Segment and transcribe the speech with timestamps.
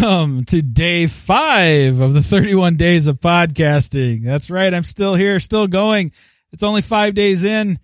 [0.00, 4.24] Welcome to day five of the 31 days of podcasting.
[4.24, 4.72] That's right.
[4.72, 6.12] I'm still here, still going.
[6.52, 7.78] It's only five days in.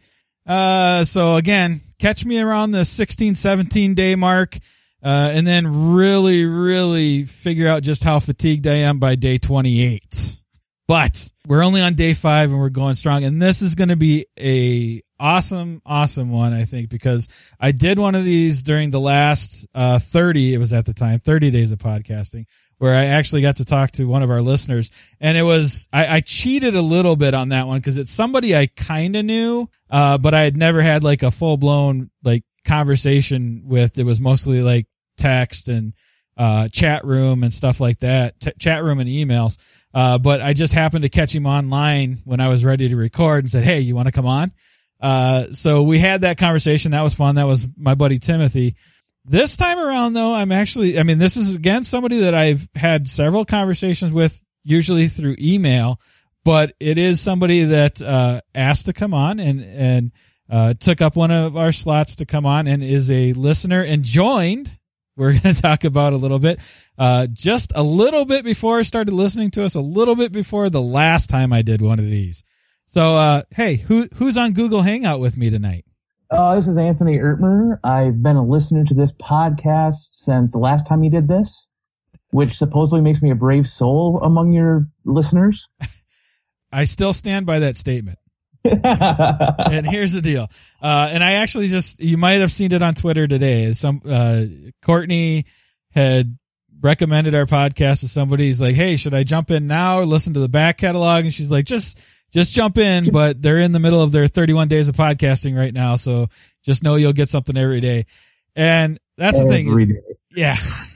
[0.46, 4.56] Uh, so again, catch me around the 16, 17 day mark.
[5.02, 10.40] Uh, and then really, really figure out just how fatigued I am by day 28.
[10.88, 13.24] But we're only on day five and we're going strong.
[13.24, 17.98] And this is going to be a awesome, awesome one, I think, because I did
[17.98, 21.72] one of these during the last, uh, 30, it was at the time, 30 days
[21.72, 22.44] of podcasting
[22.78, 26.16] where I actually got to talk to one of our listeners and it was, I,
[26.16, 29.68] I cheated a little bit on that one because it's somebody I kind of knew,
[29.90, 33.98] uh, but I had never had like a full blown like conversation with.
[33.98, 35.94] It was mostly like text and,
[36.36, 39.58] uh, chat room and stuff like that, T- chat room and emails.
[39.94, 43.44] Uh, but I just happened to catch him online when I was ready to record
[43.44, 44.52] and said, Hey, you want to come on?
[45.00, 46.92] Uh, so we had that conversation.
[46.92, 47.36] That was fun.
[47.36, 48.76] That was my buddy Timothy.
[49.24, 53.08] This time around though, I'm actually, I mean, this is again somebody that I've had
[53.08, 56.00] several conversations with, usually through email,
[56.44, 60.12] but it is somebody that, uh, asked to come on and, and,
[60.48, 64.04] uh, took up one of our slots to come on and is a listener and
[64.04, 64.78] joined.
[65.16, 66.60] We're going to talk about a little bit,
[66.98, 70.70] uh, just a little bit before I started listening to us, a little bit before
[70.70, 72.44] the last time I did one of these.
[72.84, 75.84] So, uh, hey, who, who's on Google Hangout with me tonight?
[76.30, 77.78] Uh, this is Anthony Ertmer.
[77.84, 81.68] I've been a listener to this podcast since the last time you did this,
[82.30, 85.66] which supposedly makes me a brave soul among your listeners.
[86.72, 88.18] I still stand by that statement.
[89.72, 90.48] and here's the deal.
[90.80, 93.72] Uh, and I actually just, you might have seen it on Twitter today.
[93.72, 94.44] Some, uh,
[94.82, 95.46] Courtney
[95.92, 96.36] had
[96.80, 98.46] recommended our podcast to somebody.
[98.46, 101.24] He's like, Hey, should I jump in now or listen to the back catalog?
[101.24, 101.98] And she's like, just,
[102.32, 105.72] just jump in, but they're in the middle of their 31 days of podcasting right
[105.72, 105.96] now.
[105.96, 106.28] So
[106.64, 108.06] just know you'll get something every day.
[108.54, 109.68] And that's the thing.
[109.68, 109.90] Is,
[110.34, 110.56] yeah.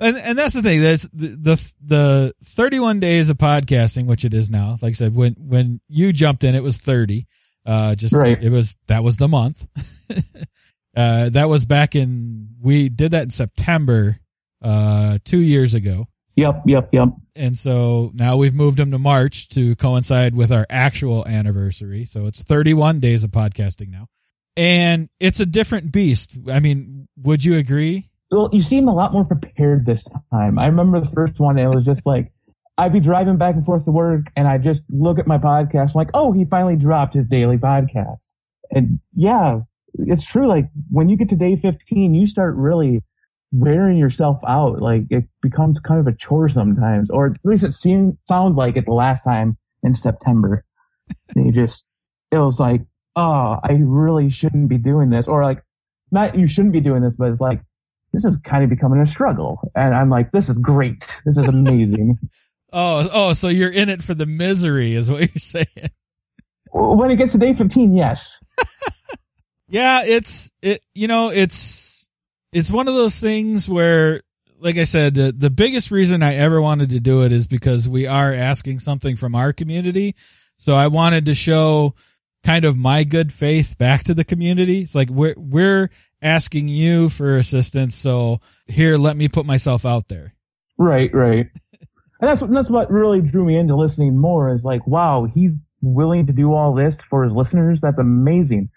[0.00, 0.80] and, and that's the thing.
[0.80, 4.76] There's the, the, the 31 days of podcasting, which it is now.
[4.82, 7.26] Like I said, when, when you jumped in, it was 30.
[7.64, 8.40] Uh, just, right.
[8.40, 9.66] it was, that was the month.
[10.96, 14.18] uh, that was back in, we did that in September,
[14.62, 16.06] uh, two years ago.
[16.36, 17.08] Yep, yep, yep.
[17.34, 22.04] And so now we've moved them to March to coincide with our actual anniversary.
[22.04, 24.08] So it's 31 days of podcasting now.
[24.56, 26.36] And it's a different beast.
[26.50, 28.10] I mean, would you agree?
[28.30, 30.58] Well, you seem a lot more prepared this time.
[30.58, 32.32] I remember the first one, it was just like,
[32.78, 35.94] I'd be driving back and forth to work and I just look at my podcast,
[35.94, 38.34] like, oh, he finally dropped his daily podcast.
[38.70, 39.60] And yeah,
[39.98, 40.46] it's true.
[40.46, 43.02] Like when you get to day 15, you start really
[43.52, 44.80] wearing yourself out.
[44.80, 48.76] Like it becomes kind of a chore sometimes, or at least it seemed sounds like
[48.76, 50.64] it the last time in September.
[51.36, 51.86] you just
[52.30, 52.82] it was like,
[53.14, 55.62] oh, I really shouldn't be doing this, or like,
[56.10, 57.62] not you shouldn't be doing this, but it's like
[58.16, 61.46] this is kind of becoming a struggle, and I'm like, this is great, this is
[61.46, 62.18] amazing.
[62.72, 65.90] oh, oh, so you're in it for the misery, is what you're saying.
[66.72, 68.42] When it gets to day 15, yes.
[69.68, 70.82] yeah, it's it.
[70.94, 72.08] You know, it's
[72.52, 74.22] it's one of those things where
[74.60, 77.86] like I said, the, the biggest reason I ever wanted to do it is because
[77.86, 80.14] we are asking something from our community.
[80.56, 81.94] So I wanted to show
[82.46, 84.80] kind of my good faith back to the community.
[84.80, 85.90] It's like we're we're
[86.22, 90.32] asking you for assistance, so here let me put myself out there.
[90.78, 91.48] Right, right.
[92.20, 96.26] And that's that's what really drew me into listening more is like, wow, he's willing
[96.26, 97.80] to do all this for his listeners.
[97.80, 98.70] That's amazing.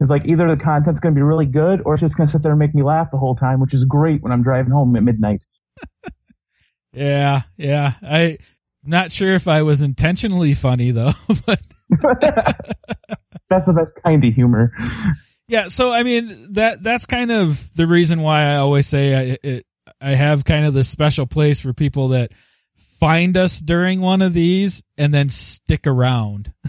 [0.00, 2.30] It's like either the content's going to be really good or it's just going to
[2.30, 4.72] sit there and make me laugh the whole time, which is great when I'm driving
[4.72, 5.46] home at midnight.
[6.92, 7.92] yeah, yeah.
[8.02, 8.38] I
[8.84, 11.12] not sure if I was intentionally funny though,
[11.46, 11.60] but
[13.50, 14.70] that's the best kind of humor.
[15.48, 19.38] Yeah, so I mean that that's kind of the reason why I always say I
[19.42, 19.66] it,
[20.00, 22.32] I have kind of this special place for people that
[23.00, 26.52] find us during one of these and then stick around.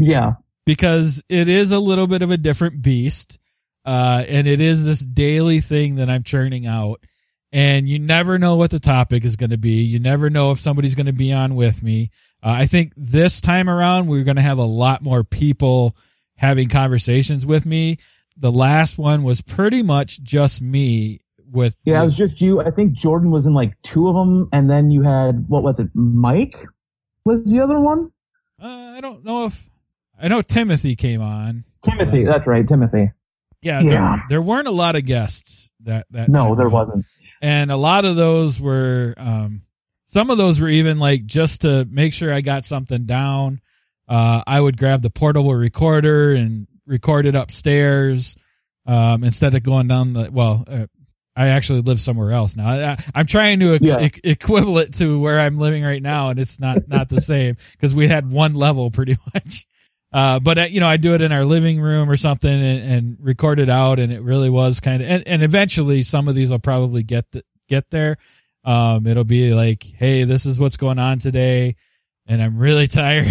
[0.00, 0.34] Yeah
[0.68, 3.40] because it is a little bit of a different beast.
[3.86, 7.02] Uh, and it is this daily thing that I'm churning out.
[7.50, 9.82] And you never know what the topic is going to be.
[9.82, 12.10] You never know if somebody's going to be on with me.
[12.42, 15.96] Uh, I think this time around, we're going to have a lot more people
[16.36, 17.98] having conversations with me.
[18.36, 21.76] The last one was pretty much just me with.
[21.84, 22.60] Yeah, it was just you.
[22.60, 24.48] I think Jordan was in like two of them.
[24.52, 25.88] And then you had, what was it?
[25.94, 26.56] Mike
[27.24, 28.12] was the other one?
[28.62, 29.68] Uh, I don't know if
[30.20, 31.64] I know Timothy came on.
[31.82, 33.12] Timothy, that's right, Timothy.
[33.62, 33.90] Yeah, yeah.
[33.90, 36.28] There, there weren't a lot of guests that that.
[36.28, 37.04] No, there wasn't.
[37.40, 39.62] And a lot of those were, um,
[40.04, 43.60] some of those were even like just to make sure I got something down.
[44.08, 48.36] Uh, I would grab the portable recorder and record it upstairs
[48.86, 50.30] um, instead of going down the.
[50.32, 50.86] Well, uh,
[51.36, 52.66] I actually live somewhere else now.
[52.66, 54.00] I, am trying to Yeah.
[54.06, 57.94] e- equivalent to where I'm living right now, and it's not not the same because
[57.94, 59.66] we had one level pretty much.
[60.12, 62.92] Uh, but uh, you know, I do it in our living room or something and,
[62.92, 65.08] and record it out, and it really was kind of.
[65.08, 68.16] And, and eventually, some of these will probably get th- get there.
[68.64, 71.76] Um, it'll be like, hey, this is what's going on today,
[72.26, 73.26] and I'm really tired.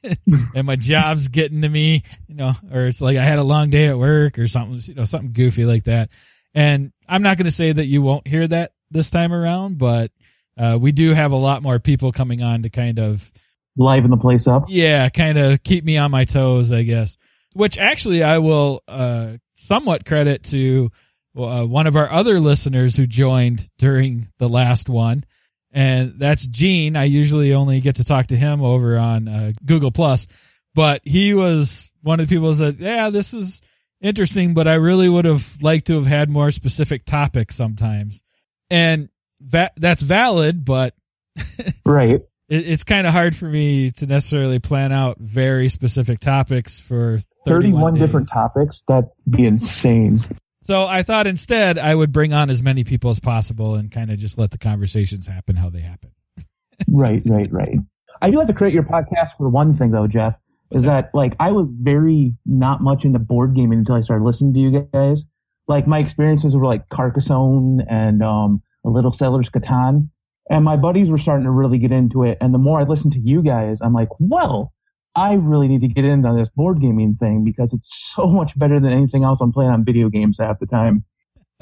[0.54, 3.70] and my job's getting to me, you know, or it's like I had a long
[3.70, 6.10] day at work or something, you know, something goofy like that.
[6.54, 10.10] And I'm not going to say that you won't hear that this time around, but
[10.56, 13.30] uh, we do have a lot more people coming on to kind of,
[13.78, 14.64] Liven the place up.
[14.68, 17.16] yeah, kind of keep me on my toes, I guess.
[17.54, 20.90] Which actually I will uh, somewhat credit to
[21.36, 25.24] uh, one of our other listeners who joined during the last one,
[25.72, 26.96] and that's Gene.
[26.96, 30.26] I usually only get to talk to him over on uh, Google Plus,
[30.74, 33.62] but he was one of the people who said, "Yeah, this is
[34.00, 38.24] interesting, but I really would have liked to have had more specific topics sometimes."
[38.70, 39.08] And
[39.40, 40.94] va- that's valid, but
[41.86, 42.22] Right.
[42.48, 47.18] It, it's kind of hard for me to necessarily plan out very specific topics for
[47.46, 48.82] 31, 31 different topics.
[48.88, 50.16] That'd be insane.
[50.60, 54.10] So I thought instead I would bring on as many people as possible and kind
[54.10, 56.10] of just let the conversations happen how they happen.
[56.88, 57.76] right, right, right.
[58.20, 60.36] I do have to credit your podcast for one thing though, Jeff.
[60.70, 64.52] Is that like I was very not much into board gaming until I started listening
[64.54, 65.24] to you guys.
[65.66, 70.10] Like my experiences were like Carcassonne and um a little Settlers Catan.
[70.50, 72.38] And my buddies were starting to really get into it.
[72.40, 74.72] And the more I listened to you guys, I'm like, well,
[75.14, 78.80] I really need to get into this board gaming thing because it's so much better
[78.80, 81.04] than anything else I'm playing on video games half the time.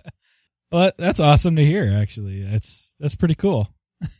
[0.72, 1.94] Well, that's awesome to hear.
[1.96, 3.68] Actually, that's that's pretty cool.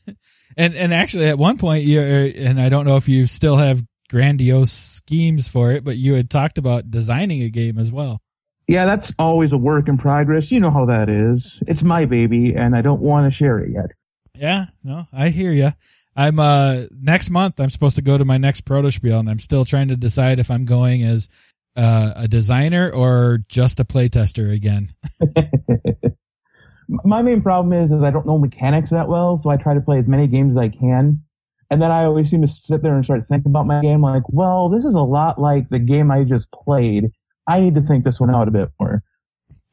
[0.57, 3.57] and and actually, at one point, you uh, and I don't know if you still
[3.57, 8.23] have grandiose schemes for it, but you had talked about designing a game as well.
[8.69, 10.51] Yeah, that's always a work in progress.
[10.51, 11.61] You know how that is.
[11.67, 13.93] It's my baby and I don't want to share it yet.
[14.39, 15.71] Yeah, no, I hear you.
[16.15, 17.61] I'm uh next month.
[17.61, 20.51] I'm supposed to go to my next Protospiel, and I'm still trying to decide if
[20.51, 21.29] I'm going as
[21.77, 24.89] uh, a designer or just a playtester again.
[26.89, 29.81] my main problem is, is I don't know mechanics that well, so I try to
[29.81, 31.23] play as many games as I can.
[31.69, 34.23] And then I always seem to sit there and start thinking about my game like,
[34.29, 37.11] well, this is a lot like the game I just played.
[37.49, 39.03] I need to think this one out a bit more.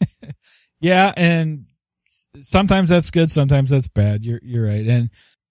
[0.83, 1.65] Yeah, and
[2.39, 4.25] sometimes that's good, sometimes that's bad.
[4.25, 4.85] You're you're right.
[4.85, 5.09] And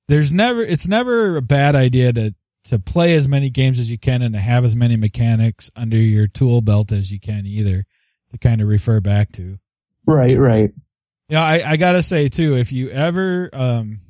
[0.09, 2.35] there's never it's never a bad idea to
[2.65, 5.97] to play as many games as you can and to have as many mechanics under
[5.97, 7.85] your tool belt as you can either
[8.31, 9.59] to kind of refer back to.
[10.07, 10.73] Right, right.
[11.29, 14.01] You know, I, I gotta say too, if you ever, um,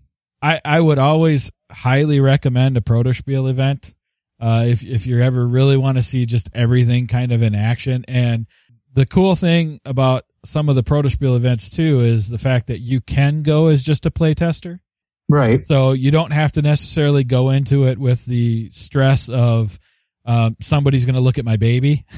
[0.43, 3.95] I, I would always highly recommend a Protospiel event.
[4.41, 8.05] Uh, if, if you ever really want to see just everything kind of in action.
[8.09, 8.47] And
[8.93, 13.00] the cool thing about some of the Protospiel events too is the fact that you
[13.00, 14.81] can go as just a playtester.
[15.29, 15.65] Right.
[15.67, 19.79] So you don't have to necessarily go into it with the stress of,
[20.25, 22.05] um, somebody's going to look at my baby.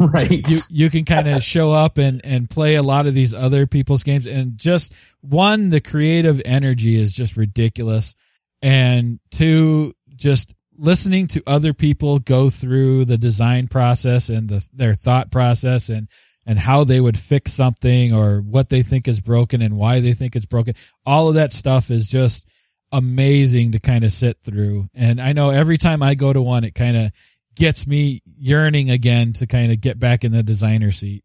[0.00, 0.28] Right.
[0.48, 3.64] you you can kind of show up and and play a lot of these other
[3.64, 8.16] people's games and just one the creative energy is just ridiculous
[8.60, 14.94] and two just listening to other people go through the design process and the, their
[14.94, 16.08] thought process and
[16.48, 20.14] and how they would fix something or what they think is broken and why they
[20.14, 20.74] think it's broken
[21.06, 22.48] all of that stuff is just
[22.90, 26.64] amazing to kind of sit through and i know every time i go to one
[26.64, 27.12] it kind of
[27.58, 31.24] gets me yearning again to kind of get back in the designer seat.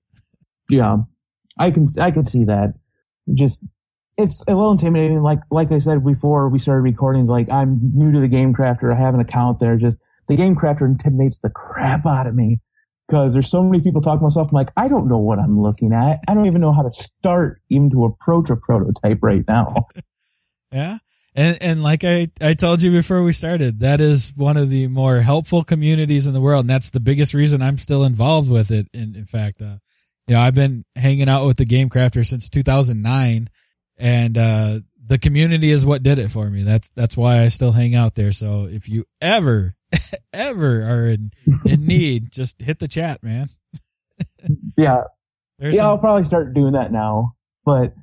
[0.70, 0.98] Yeah.
[1.58, 2.74] I can, I can see that.
[3.34, 3.64] Just,
[4.18, 5.22] it's a little intimidating.
[5.22, 8.94] Like, like I said before we started recording, like I'm new to the Game Crafter.
[8.94, 9.78] I have an account there.
[9.78, 12.60] Just the Game Crafter intimidates the crap out of me
[13.14, 14.48] because there's so many people talking about stuff.
[14.48, 16.18] I'm like, I don't know what I'm looking at.
[16.28, 19.76] I don't even know how to start even to approach a prototype right now.
[20.72, 20.98] Yeah.
[21.36, 24.88] And, and like I, I told you before we started, that is one of the
[24.88, 26.62] more helpful communities in the world.
[26.62, 28.88] And that's the biggest reason I'm still involved with it.
[28.92, 29.76] In, in fact, uh,
[30.26, 33.52] you know, I've been hanging out with the Game Crafter since 2009
[34.00, 36.64] and, uh, the community is what did it for me.
[36.64, 38.32] That's, that's why I still hang out there.
[38.32, 39.76] So if you ever,
[40.34, 41.32] ever are in,
[41.66, 43.50] in need, just hit the chat, man.
[44.78, 45.04] Yeah.
[45.60, 47.36] There's yeah, some- I'll probably start doing that now.
[47.66, 47.94] But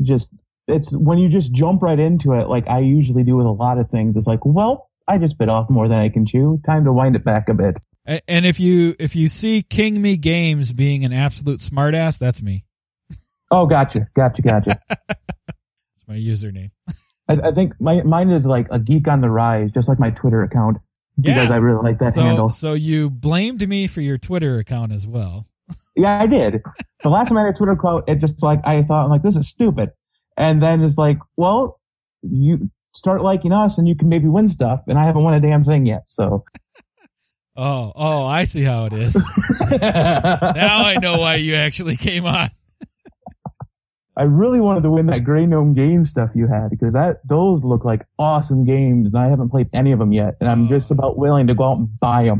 [0.00, 0.32] just
[0.66, 3.78] it's when you just jump right into it, like I usually do with a lot
[3.78, 4.16] of things.
[4.16, 6.60] It's like, well, I just bit off more than I can chew.
[6.64, 7.78] Time to wind it back a bit.
[8.26, 12.64] And if you if you see King Me Games being an absolute smartass, that's me.
[13.50, 14.80] Oh, gotcha, gotcha, gotcha.
[15.94, 16.70] It's my username.
[17.28, 20.10] I, I think my mine is like a geek on the rise, just like my
[20.10, 20.78] Twitter account,
[21.22, 21.54] because Yeah.
[21.54, 22.50] I really like that so handle.
[22.50, 25.46] so you blamed me for your Twitter account as well.
[25.96, 26.62] Yeah, I did.
[27.02, 29.22] The last time I had a Twitter quote, it just like I thought, I'm like,
[29.22, 29.90] this is stupid.
[30.36, 31.80] And then it's like, well,
[32.22, 34.80] you start liking us, and you can maybe win stuff.
[34.86, 36.08] And I haven't won a damn thing yet.
[36.08, 36.44] So.
[37.56, 39.14] Oh, oh, I see how it is.
[39.70, 42.50] now I know why you actually came on.
[44.20, 47.64] I really wanted to win that Grey Gnome game stuff you had because that those
[47.64, 50.90] look like awesome games, and I haven't played any of them yet, and I'm just
[50.90, 52.36] about willing to go out and buy them.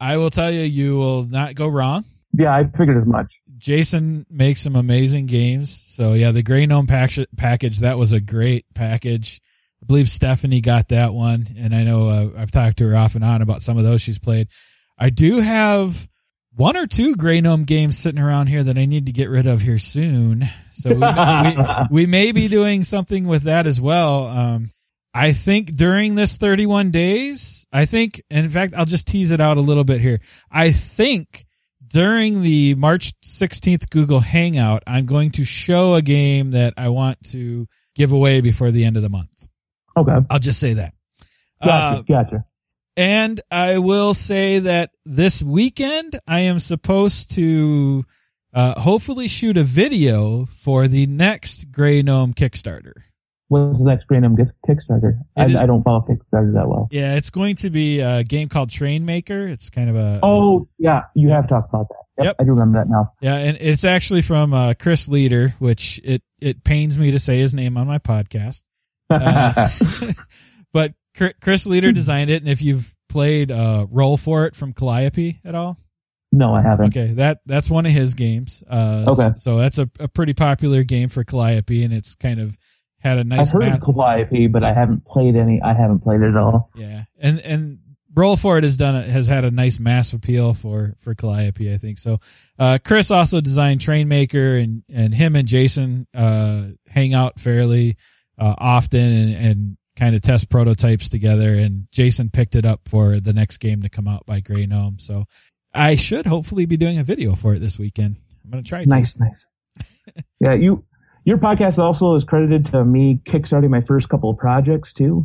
[0.00, 2.06] I will tell you, you will not go wrong.
[2.32, 3.42] Yeah, I figured as much.
[3.58, 5.82] Jason makes some amazing games.
[5.84, 9.38] So yeah, the Grey Gnome pack- package that was a great package.
[9.82, 13.16] I believe Stephanie got that one, and I know uh, I've talked to her off
[13.16, 14.48] and on about some of those she's played.
[14.98, 16.08] I do have
[16.54, 19.46] one or two Grey Gnome games sitting around here that I need to get rid
[19.46, 20.48] of here soon.
[20.72, 20.96] So we,
[21.90, 24.26] we, we may be doing something with that as well.
[24.26, 24.70] Um,
[25.14, 29.40] I think during this 31 days, I think, and in fact, I'll just tease it
[29.40, 30.20] out a little bit here.
[30.50, 31.46] I think
[31.86, 37.22] during the March 16th Google Hangout, I'm going to show a game that I want
[37.32, 39.46] to give away before the end of the month.
[39.96, 40.16] Okay.
[40.30, 40.94] I'll just say that.
[41.62, 41.98] Gotcha.
[41.98, 42.44] Uh, gotcha.
[42.96, 48.04] And I will say that this weekend I am supposed to
[48.52, 52.92] uh, hopefully shoot a video for the next Grey Gnome Kickstarter.
[53.48, 55.20] What's the next Grey Gnome Kickstarter?
[55.36, 56.88] I, is, I, don't follow Kickstarter that well.
[56.90, 59.46] Yeah, it's going to be a game called Train Maker.
[59.46, 60.20] It's kind of a.
[60.22, 61.02] Oh, yeah.
[61.14, 61.96] You have talked about that.
[62.18, 62.36] Yep, yep.
[62.40, 63.06] I do remember that now.
[63.22, 67.38] Yeah, and it's actually from uh, Chris Leder, which it, it pains me to say
[67.38, 68.64] his name on my podcast.
[69.08, 69.68] Uh,
[70.72, 75.40] but Chris Leder designed it, and if you've played uh, Roll for It from Calliope
[75.44, 75.78] at all,
[76.32, 76.86] no, I haven't.
[76.96, 78.62] Okay, that that's one of his games.
[78.68, 82.56] Uh, okay, so that's a, a pretty popular game for Calliope, and it's kind of
[82.98, 83.48] had a nice.
[83.48, 85.60] I've heard math- of Calliope, but I haven't played any.
[85.60, 86.68] I haven't played it at all.
[86.74, 87.78] Yeah, and and
[88.14, 91.72] Roll for It has done a, has had a nice mass appeal for for Calliope,
[91.72, 91.98] I think.
[91.98, 92.18] So,
[92.58, 97.96] uh, Chris also designed Train Maker, and and him and Jason uh, hang out fairly
[98.38, 101.54] uh, often, and, and kind of test prototypes together.
[101.54, 104.98] And Jason picked it up for the next game to come out by Grey Gnome.
[104.98, 105.24] So
[105.74, 108.16] I should hopefully be doing a video for it this weekend.
[108.44, 108.82] I'm going to try.
[108.82, 108.88] it.
[108.88, 109.46] Nice, nice.
[110.40, 110.84] yeah, you.
[111.24, 115.24] Your podcast also is credited to me kickstarting my first couple of projects too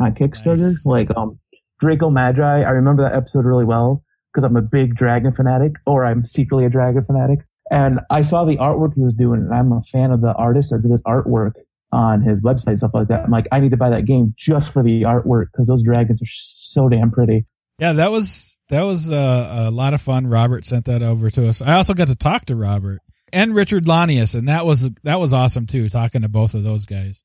[0.00, 0.86] on Kickstarter, nice.
[0.86, 1.38] like um
[1.80, 2.62] Draco Magi.
[2.62, 4.02] I remember that episode really well
[4.32, 7.40] because I'm a big dragon fanatic, or I'm secretly a dragon fanatic.
[7.70, 10.70] And I saw the artwork he was doing, and I'm a fan of the artist
[10.70, 11.52] that did his artwork
[11.94, 13.20] on his website, stuff like that.
[13.20, 16.20] I'm like, I need to buy that game just for the artwork because those dragons
[16.20, 17.46] are so damn pretty.
[17.78, 20.26] Yeah, that was that was uh, a lot of fun.
[20.26, 21.62] Robert sent that over to us.
[21.62, 23.00] I also got to talk to Robert
[23.32, 25.88] and Richard Lanius, and that was that was awesome too.
[25.88, 27.22] Talking to both of those guys.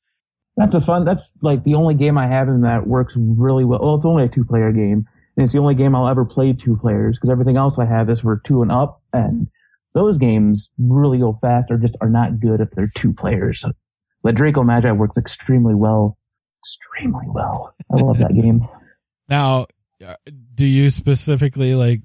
[0.56, 1.04] That's a fun.
[1.04, 3.80] That's like the only game I have in that works really well.
[3.80, 6.52] Well, it's only a two player game, and it's the only game I'll ever play
[6.52, 9.48] two players because everything else I have is for two and up, and
[9.94, 13.64] those games really go fast or just are not good if they're two players.
[14.22, 16.18] The Draco Magi works extremely well,
[16.62, 17.74] extremely well.
[17.90, 18.66] I love that game.
[19.28, 19.66] Now,
[20.04, 20.14] uh,
[20.54, 22.02] do you specifically like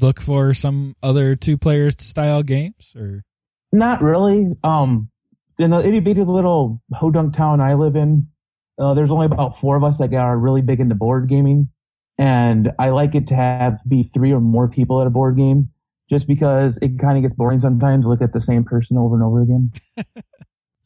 [0.00, 3.24] look for some other two player style games or?
[3.72, 4.46] Not really.
[4.64, 5.10] Um,
[5.58, 8.28] in the itty bitty little hodunk town I live in,
[8.78, 11.68] uh, there's only about four of us that are really big into board gaming.
[12.16, 15.70] And I like it to have be three or more people at a board game
[16.10, 19.22] just because it kind of gets boring sometimes look at the same person over and
[19.22, 19.72] over again.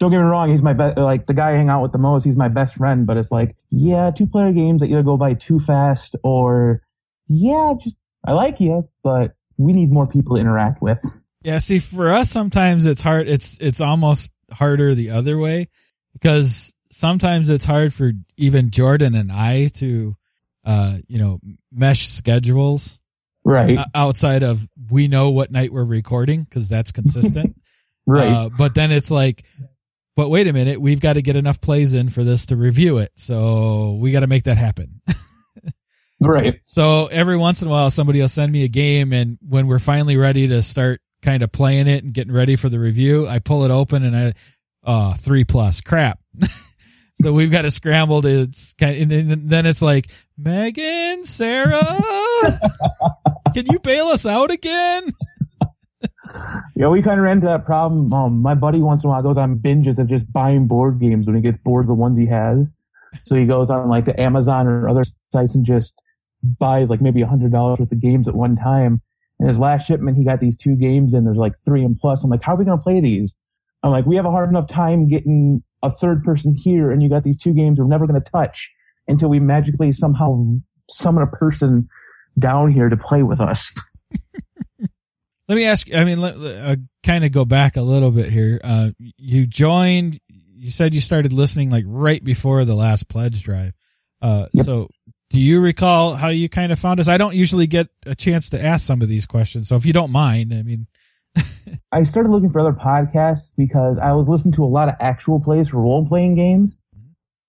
[0.02, 1.98] don't get me wrong, he's my best, like the guy I hang out with the
[1.98, 5.16] most, he's my best friend, but it's like, yeah, two player games that either go
[5.16, 6.82] by too fast or,
[7.28, 11.00] yeah, just, I like you, but we need more people to interact with.
[11.42, 15.68] Yeah, see, for us, sometimes it's hard, it's, it's almost harder the other way
[16.12, 20.16] because sometimes it's hard for even Jordan and I to,
[20.64, 21.38] uh, you know,
[21.72, 23.00] mesh schedules.
[23.44, 23.78] Right.
[23.94, 27.56] Outside of we know what night we're recording because that's consistent.
[28.06, 28.30] right.
[28.30, 29.44] Uh, but then it's like,
[30.16, 32.98] but wait a minute, we've got to get enough plays in for this to review
[32.98, 33.12] it.
[33.14, 35.00] So we got to make that happen.
[36.20, 36.60] right.
[36.66, 39.78] So every once in a while, somebody will send me a game, and when we're
[39.78, 43.38] finally ready to start kind of playing it and getting ready for the review, I
[43.38, 44.32] pull it open and I,
[44.84, 46.18] uh, three plus crap.
[47.14, 51.86] so we've got to scramble to, it's kind of, and then it's like, Megan, Sarah,
[53.54, 55.04] can you bail us out again?
[56.74, 58.12] yeah, we kind of ran into that problem.
[58.12, 61.26] Um, my buddy once in a while goes on binges of just buying board games
[61.26, 62.72] when he gets bored of the ones he has.
[63.24, 66.00] So he goes on like the Amazon or other sites and just
[66.42, 69.02] buys like maybe a hundred dollars worth of games at one time.
[69.38, 72.24] And his last shipment, he got these two games and there's like three and plus.
[72.24, 73.36] I'm like, how are we going to play these?
[73.82, 77.08] I'm like, we have a hard enough time getting a third person here and you
[77.10, 78.70] got these two games we're never going to touch
[79.08, 80.56] until we magically somehow
[80.88, 81.88] summon a person
[82.38, 83.74] down here to play with us.
[85.48, 85.92] let me ask.
[85.94, 88.60] I mean, let, uh, kind of go back a little bit here.
[88.62, 90.20] Uh, you joined.
[90.28, 93.72] You said you started listening like right before the last pledge drive.
[94.20, 94.64] Uh, Yep.
[94.64, 94.88] so
[95.30, 97.08] do you recall how you kind of found us?
[97.08, 99.92] I don't usually get a chance to ask some of these questions, so if you
[99.92, 100.86] don't mind, I mean,
[101.92, 105.40] I started looking for other podcasts because I was listening to a lot of actual
[105.40, 106.78] plays for role playing games.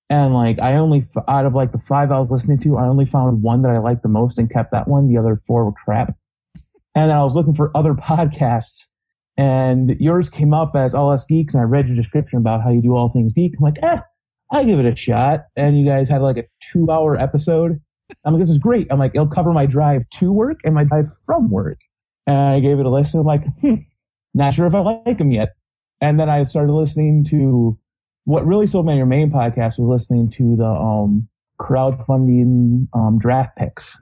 [0.09, 3.05] And like, I only, out of like the five I was listening to, I only
[3.05, 5.07] found one that I liked the most and kept that one.
[5.07, 6.15] The other four were crap.
[6.95, 8.89] And then I was looking for other podcasts
[9.37, 12.69] and yours came up as All Us Geeks and I read your description about how
[12.69, 13.53] you do all things geek.
[13.57, 13.99] I'm like, eh,
[14.51, 15.45] I'll give it a shot.
[15.55, 17.81] And you guys had like a two hour episode.
[18.23, 18.87] I'm like, this is great.
[18.91, 21.79] I'm like, it'll cover my drive to work and my drive from work.
[22.27, 23.21] And I gave it a listen.
[23.21, 23.75] I'm like, hmm,
[24.33, 25.55] not sure if I like them yet.
[25.99, 27.77] And then I started listening to
[28.25, 31.27] what really sold me on your main podcast was listening to the um,
[31.59, 33.97] crowdfunding um, draft picks.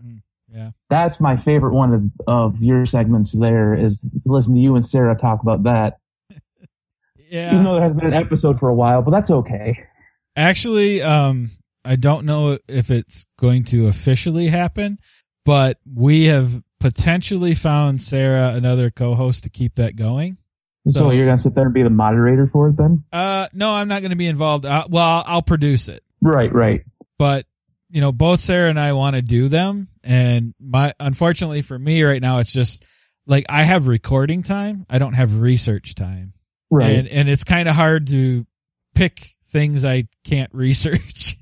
[0.54, 0.72] Yeah.
[0.90, 4.86] That's my favorite one of, of your segments there is to listen to you and
[4.86, 5.98] Sarah talk about that.
[7.30, 7.54] Yeah.
[7.54, 9.78] Even though there hasn't been an episode for a while, but that's okay.
[10.36, 11.50] Actually, um,
[11.86, 15.00] I don't know if it's going to officially happen,
[15.46, 20.38] but we have potentially found Sarah another co-host to keep that going.
[20.90, 23.06] So, So- you're going to sit there and be the moderator for it then?
[23.14, 24.66] Uh, no, I'm not going to be involved.
[24.66, 26.84] Uh, well, I'll produce it, Right, right.
[27.18, 27.46] but
[27.90, 29.88] you know, both Sarah and I want to do them.
[30.04, 32.84] And my, unfortunately for me right now, it's just
[33.28, 34.86] like I have recording time.
[34.90, 36.34] I don't have research time.
[36.70, 36.92] Right.
[36.92, 38.46] And, and it's kind of hard to
[38.96, 41.38] pick things I can't research.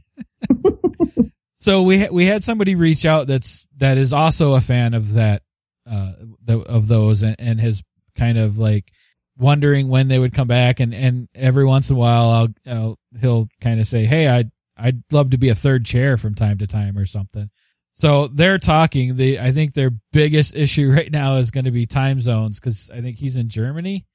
[1.56, 5.14] so we, ha- we had somebody reach out that's, that is also a fan of
[5.14, 5.44] that,
[5.90, 6.12] uh,
[6.44, 7.84] the, of those and, and has
[8.16, 8.92] kind of like
[9.38, 10.80] wondering when they would come back.
[10.80, 14.46] And, and every once in a while, I'll, I'll he'll kind of say, Hey, I,
[14.78, 17.50] I'd love to be a third chair from time to time or something.
[18.00, 19.16] So they're talking.
[19.16, 22.90] The I think their biggest issue right now is going to be time zones because
[22.90, 24.06] I think he's in Germany.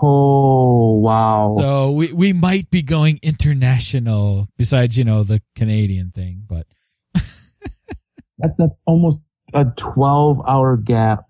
[0.00, 1.56] oh, wow.
[1.58, 4.46] So we we might be going international.
[4.58, 6.66] Besides, you know, the Canadian thing, but
[8.38, 9.22] that, that's almost
[9.54, 11.24] a 12 hour gap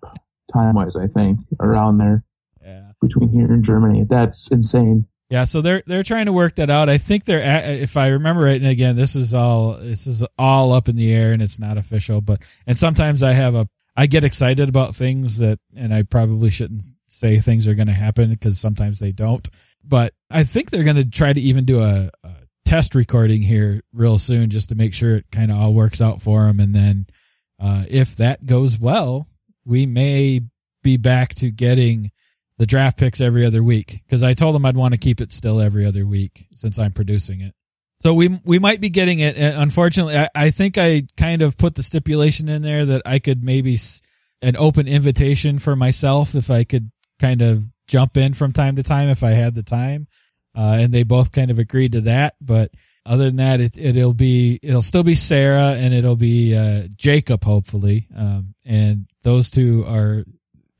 [0.53, 2.25] time wise, I think, around there
[2.61, 4.03] yeah, between here and Germany.
[4.03, 5.07] That's insane.
[5.31, 5.45] Yeah.
[5.45, 6.89] So they're they're trying to work that out.
[6.89, 8.61] I think they're at, if I remember right.
[8.61, 11.77] And again, this is all this is all up in the air and it's not
[11.77, 12.21] official.
[12.21, 16.49] But and sometimes I have a I get excited about things that, and I probably
[16.49, 19.47] shouldn't say things are going to happen because sometimes they don't.
[19.83, 22.31] But I think they're going to try to even do a, a
[22.63, 26.21] test recording here real soon just to make sure it kind of all works out
[26.21, 26.59] for them.
[26.59, 27.07] And then
[27.59, 29.27] uh, if that goes well,
[29.65, 30.41] we may
[30.83, 32.11] be back to getting
[32.61, 35.33] the draft picks every other week because I told them I'd want to keep it
[35.33, 37.55] still every other week since I'm producing it.
[38.01, 39.35] So we we might be getting it.
[39.35, 43.43] Unfortunately, I, I think I kind of put the stipulation in there that I could
[43.43, 43.79] maybe
[44.43, 48.83] an open invitation for myself if I could kind of jump in from time to
[48.83, 50.05] time if I had the time.
[50.55, 52.35] Uh, and they both kind of agreed to that.
[52.39, 52.69] But
[53.07, 57.43] other than that, it, it'll be it'll still be Sarah and it'll be uh, Jacob
[57.43, 58.07] hopefully.
[58.15, 60.25] Um, and those two are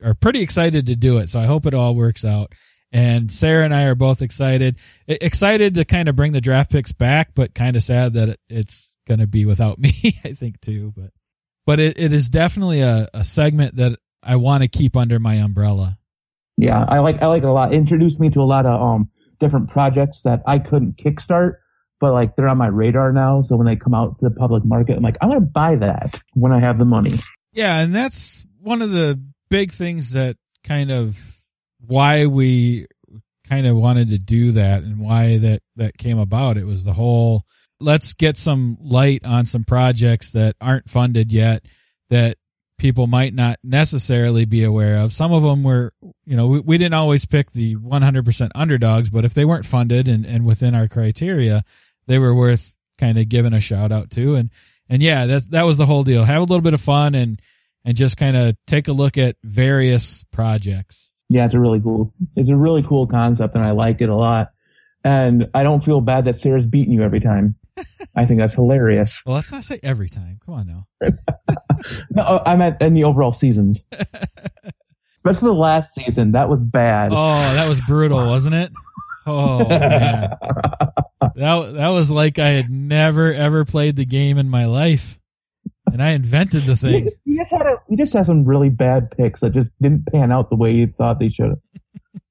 [0.02, 1.28] are pretty excited to do it.
[1.28, 2.52] So I hope it all works out.
[2.92, 4.76] And Sarah and I are both excited,
[5.08, 8.94] excited to kind of bring the draft picks back, but kind of sad that it's
[9.06, 9.90] going to be without me,
[10.24, 10.92] I think too.
[10.94, 11.10] But,
[11.64, 15.34] but it, it is definitely a, a segment that I want to keep under my
[15.34, 15.98] umbrella.
[16.56, 17.72] Yeah, I like I like it a lot.
[17.72, 21.56] It introduced me to a lot of um different projects that I couldn't kickstart,
[21.98, 23.42] but like they're on my radar now.
[23.42, 26.22] So when they come out to the public market, I'm like, I'm gonna buy that
[26.34, 27.12] when I have the money.
[27.52, 29.20] Yeah, and that's one of the
[29.52, 31.18] big things that kind of
[31.86, 32.86] why we
[33.46, 36.56] kind of wanted to do that and why that that came about.
[36.56, 37.44] It was the whole
[37.78, 41.66] let's get some light on some projects that aren't funded yet
[42.08, 42.38] that
[42.78, 45.12] people might not necessarily be aware of.
[45.12, 45.92] Some of them were,
[46.24, 50.08] you know, we, we didn't always pick the 100% underdogs, but if they weren't funded
[50.08, 51.62] and, and within our criteria,
[52.06, 54.36] they were worth kind of giving a shout out to.
[54.36, 54.50] And,
[54.88, 56.24] and yeah, that's, that was the whole deal.
[56.24, 57.40] Have a little bit of fun and,
[57.84, 61.10] and just kind of take a look at various projects.
[61.28, 62.12] Yeah, it's a really cool.
[62.36, 64.52] It's a really cool concept, and I like it a lot.
[65.04, 67.56] And I don't feel bad that Sarah's beating you every time.
[68.16, 69.22] I think that's hilarious.
[69.24, 70.38] Well, let's not say every time.
[70.44, 70.86] Come on now.
[72.10, 73.88] No, I meant in the overall seasons,
[75.16, 76.32] especially the last season.
[76.32, 77.10] That was bad.
[77.12, 78.72] Oh, that was brutal, wasn't it?
[79.26, 80.36] Oh man,
[81.36, 85.18] that that was like I had never ever played the game in my life,
[85.90, 87.10] and I invented the thing.
[87.24, 90.30] You just had a, you just had some really bad picks that just didn't pan
[90.30, 91.58] out the way you thought they should have.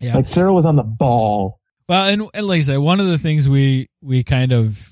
[0.00, 0.14] Yeah.
[0.14, 1.58] Like Sarah was on the ball.
[1.88, 4.88] Well, and, and like I said, one of the things we we kind of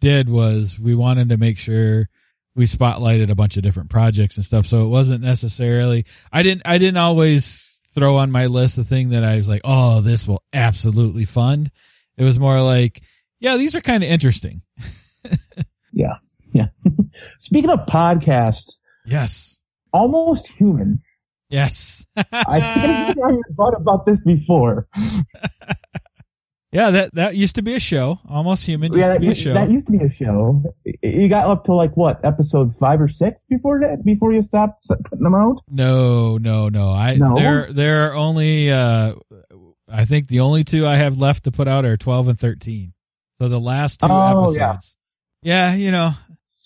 [0.00, 2.08] did was we wanted to make sure
[2.56, 4.66] we spotlighted a bunch of different projects and stuff.
[4.66, 9.10] So it wasn't necessarily I didn't I didn't always throw on my list the thing
[9.10, 11.70] that I was like, oh, this will absolutely fund.
[12.16, 13.00] It was more like,
[13.40, 14.62] yeah, these are kind of interesting.
[15.92, 16.37] yes.
[16.52, 16.64] Yeah.
[17.38, 19.56] Speaking of podcasts, yes,
[19.92, 21.00] almost human.
[21.50, 22.06] Yes.
[22.16, 24.86] I think I thought about this before.
[26.70, 28.18] Yeah, that that used to be a show.
[28.28, 29.54] Almost Human used yeah, to be a show.
[29.54, 30.62] That used to be a show.
[31.02, 34.04] You got up to like what episode five or six before that?
[34.04, 35.62] Before you stopped putting them out?
[35.70, 36.90] No, no, no.
[36.90, 37.34] I No?
[37.36, 39.14] there there are only uh
[39.90, 42.92] I think the only two I have left to put out are twelve and thirteen.
[43.38, 44.72] So the last two Oh, yeah.
[44.72, 44.98] episodes.
[45.42, 45.74] Yeah.
[45.74, 46.10] you know.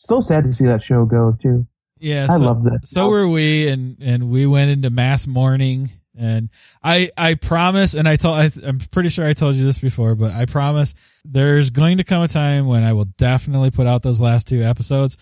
[0.02, 1.66] So sad to see that show go too.
[1.98, 2.26] Yeah.
[2.28, 2.80] I so, love that.
[2.86, 5.90] so were we, and and we went into mass mourning.
[6.18, 6.50] And
[6.82, 10.14] I I promise, and I told I, I'm pretty sure I told you this before,
[10.14, 14.02] but I promise there's going to come a time when I will definitely put out
[14.02, 15.16] those last two episodes.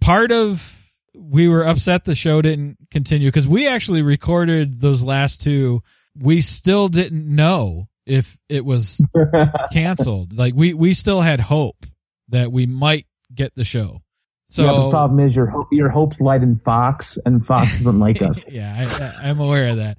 [0.00, 0.82] Part of
[1.14, 5.80] we were upset the show didn't continue because we actually recorded those last two.
[6.18, 9.00] We still didn't know if it was
[9.72, 10.36] canceled.
[10.36, 11.86] Like we we still had hope
[12.28, 14.00] that we might get the show.
[14.46, 17.98] So yeah, the problem is your ho- your hopes light in Fox, and Fox doesn't
[17.98, 18.52] like us.
[18.52, 18.84] yeah,
[19.22, 19.98] I, I'm aware of that.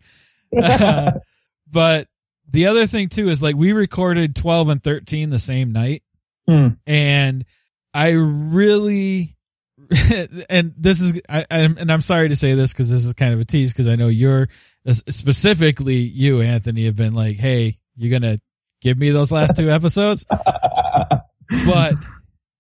[0.56, 1.12] Uh,
[1.72, 2.08] but
[2.52, 6.04] the other thing too is like we recorded 12 and 13 the same night,
[6.48, 6.68] Hmm.
[6.86, 7.44] and
[7.94, 9.36] I really,
[10.50, 13.34] and this is, I, I'm, and I'm sorry to say this because this is kind
[13.34, 14.48] of a tease because I know you're
[14.92, 18.38] specifically you, Anthony, have been like, hey, you're gonna
[18.82, 21.94] give me those last two episodes, but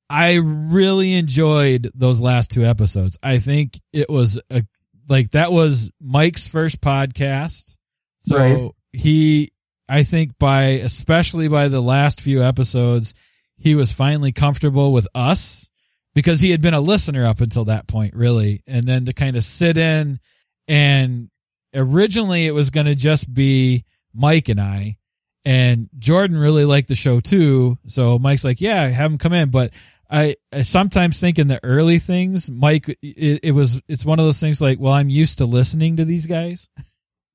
[0.10, 3.18] I really enjoyed those last two episodes.
[3.24, 4.63] I think it was a
[5.08, 7.78] like that was Mike's first podcast.
[8.20, 8.72] So Right.
[8.94, 9.52] he
[9.88, 13.13] I think by especially by the last few episodes,
[13.58, 15.70] he was finally comfortable with us
[16.13, 18.63] because he had been a listener up until that point, really.
[18.68, 20.20] And then to kind of sit in
[20.68, 21.30] and
[21.74, 24.98] originally it was going to just be Mike and I
[25.45, 27.77] and Jordan really liked the show too.
[27.88, 29.51] So Mike's like, yeah, have him come in.
[29.51, 29.73] But
[30.10, 34.25] I, I sometimes think in the early things, Mike, it, it was, it's one of
[34.25, 36.69] those things like, well, I'm used to listening to these guys.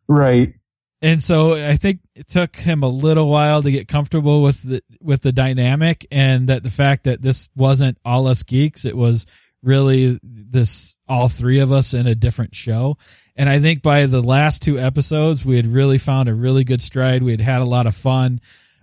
[0.09, 0.55] right.
[1.03, 4.83] And so I think it took him a little while to get comfortable with the,
[5.01, 8.85] with the dynamic and that the fact that this wasn't all us geeks.
[8.85, 9.25] It was
[9.62, 12.96] really this, all three of us in a different show.
[13.37, 16.83] And I think by the last two episodes, we had really found a really good
[16.83, 17.23] stride.
[17.23, 18.40] We had had a lot of fun.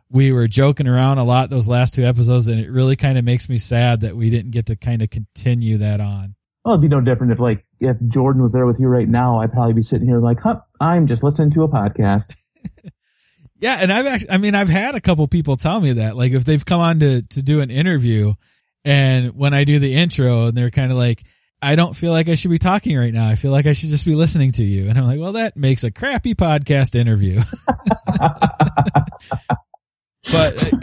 [0.10, 3.26] We were joking around a lot those last two episodes, and it really kind of
[3.26, 6.36] makes me sad that we didn't get to kind of continue that on.
[6.64, 9.40] Well, it'd be no different if like if Jordan was there with you right now.
[9.40, 12.36] I'd probably be sitting here like, huh, I'm just listening to a podcast.
[13.60, 16.32] Yeah, and I've actually, I mean, I've had a couple people tell me that, like,
[16.34, 18.34] if they've come on to to do an interview,
[18.86, 21.24] and when I do the intro, and they're kind of like,
[21.62, 23.28] I don't feel like I should be talking right now.
[23.28, 24.90] I feel like I should just be listening to you.
[24.90, 27.42] And I'm like, well, that makes a crappy podcast interview.
[30.32, 30.74] but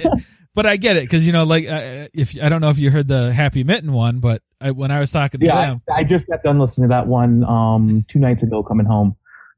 [0.54, 2.90] but I get it because you know, like, uh, if I don't know if you
[2.90, 6.00] heard the Happy Mitten one, but I, when I was talking to Yeah, them, I,
[6.00, 9.16] I just got done listening to that one um two nights ago coming home.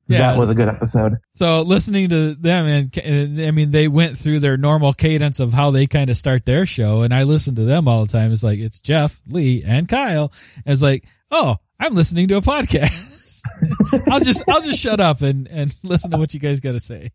[0.09, 0.19] Yeah.
[0.19, 1.15] That was a good episode.
[1.33, 5.73] So listening to them, and I mean, they went through their normal cadence of how
[5.73, 8.31] they kind of start their show, and I listen to them all the time.
[8.31, 10.33] It's like it's Jeff, Lee, and Kyle.
[10.65, 13.43] And it's like, oh, I'm listening to a podcast.
[14.11, 16.81] I'll just I'll just shut up and and listen to what you guys got to
[16.81, 17.11] say.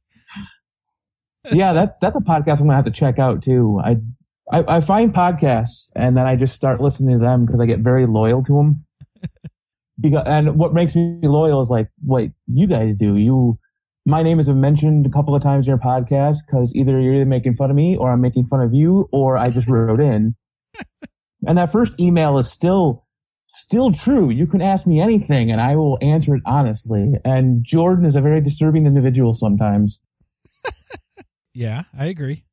[1.52, 3.80] yeah, that that's a podcast I'm gonna have to check out too.
[3.84, 3.98] I
[4.52, 7.80] I, I find podcasts and then I just start listening to them because I get
[7.80, 8.72] very loyal to them.
[10.00, 13.18] Because and what makes me loyal is like what you guys do.
[13.18, 13.60] You,
[14.06, 17.14] my name has been mentioned a couple of times in your podcast because either you're
[17.14, 20.00] either making fun of me or I'm making fun of you or I just wrote
[20.00, 20.36] in.
[21.48, 23.06] and that first email is still
[23.48, 24.30] still true.
[24.30, 27.14] You can ask me anything and I will answer it honestly.
[27.26, 30.00] And Jordan is a very disturbing individual sometimes.
[31.54, 32.44] Yeah, I agree.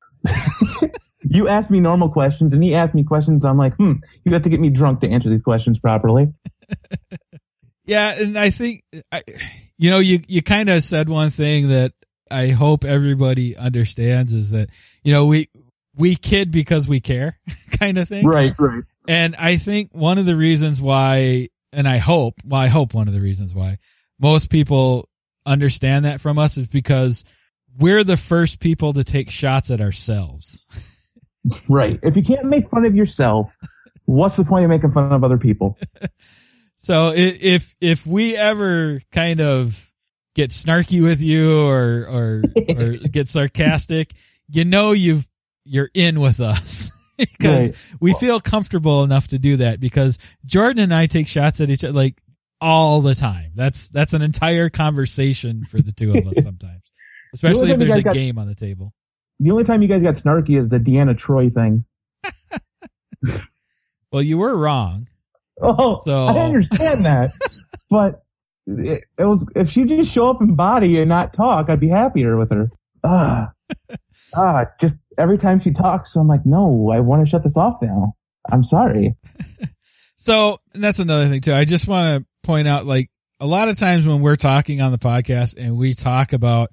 [1.23, 3.45] you ask me normal questions and he asked me questions.
[3.45, 3.93] I'm like, hmm,
[4.25, 6.33] you have to get me drunk to answer these questions properly.
[7.89, 9.23] Yeah, and I think I,
[9.79, 11.95] you know, you you kind of said one thing that
[12.31, 14.69] I hope everybody understands is that
[15.03, 15.49] you know we
[15.97, 17.39] we kid because we care,
[17.79, 18.27] kind of thing.
[18.27, 18.85] Right, right.
[19.09, 23.09] And I think one of the reasons why, and I hope, well, I hope one
[23.09, 23.79] of the reasons why
[24.21, 25.09] most people
[25.47, 27.25] understand that from us is because
[27.79, 30.67] we're the first people to take shots at ourselves.
[31.71, 31.99] Right.
[32.03, 33.57] If you can't make fun of yourself,
[34.05, 35.79] what's the point of making fun of other people?
[36.81, 39.91] So if if we ever kind of
[40.37, 42.43] get snarky with you or or
[42.77, 44.13] or get sarcastic,
[44.49, 45.29] you know you've
[45.65, 47.97] you're in with us because Right.
[48.01, 51.83] we feel comfortable enough to do that because Jordan and I take shots at each
[51.85, 52.17] other like
[52.61, 53.51] all the time.
[53.57, 56.93] That's that's an entire conversation for the two of us sometimes,
[57.35, 58.95] especially if there's a got- game on the table.
[59.41, 61.85] The only time you guys got snarky is the Deanna Troi thing.
[64.13, 65.07] Well, you were wrong.
[65.61, 67.31] Oh, So- I understand that,
[67.91, 68.23] but
[68.67, 71.89] it, it was if she just show up in body and not talk, I'd be
[71.89, 72.71] happier with her.
[73.05, 73.53] Ah,
[74.37, 77.81] ah, just every time she talks, I'm like, no, I want to shut this off
[77.83, 78.15] now.
[78.51, 79.17] I'm sorry.
[80.21, 81.55] So and that's another thing too.
[81.55, 84.91] I just want to point out like a lot of times when we're talking on
[84.91, 86.71] the podcast and we talk about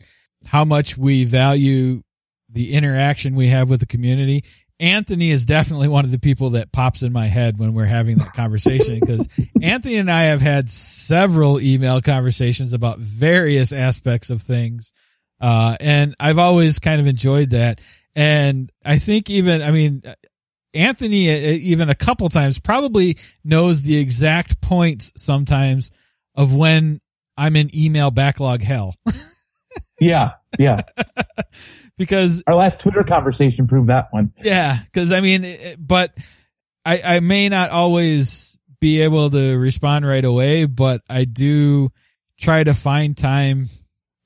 [0.47, 2.01] how much we value
[2.49, 4.43] the interaction we have with the community.
[4.79, 8.17] Anthony is definitely one of the people that pops in my head when we're having
[8.17, 9.29] that conversation because
[9.61, 14.91] Anthony and I have had several email conversations about various aspects of things.
[15.39, 17.79] Uh, and I've always kind of enjoyed that.
[18.15, 20.03] And I think even, I mean,
[20.73, 25.91] Anthony, uh, even a couple times, probably knows the exact points sometimes
[26.35, 26.99] of when
[27.37, 28.95] I'm in email backlog hell
[29.99, 30.81] Yeah, yeah.
[31.97, 34.31] because Our last Twitter conversation proved that one.
[34.43, 36.13] Yeah, because I mean, it- but
[36.85, 41.89] I I may not always be able to respond right away, but I do
[42.39, 43.69] try to find time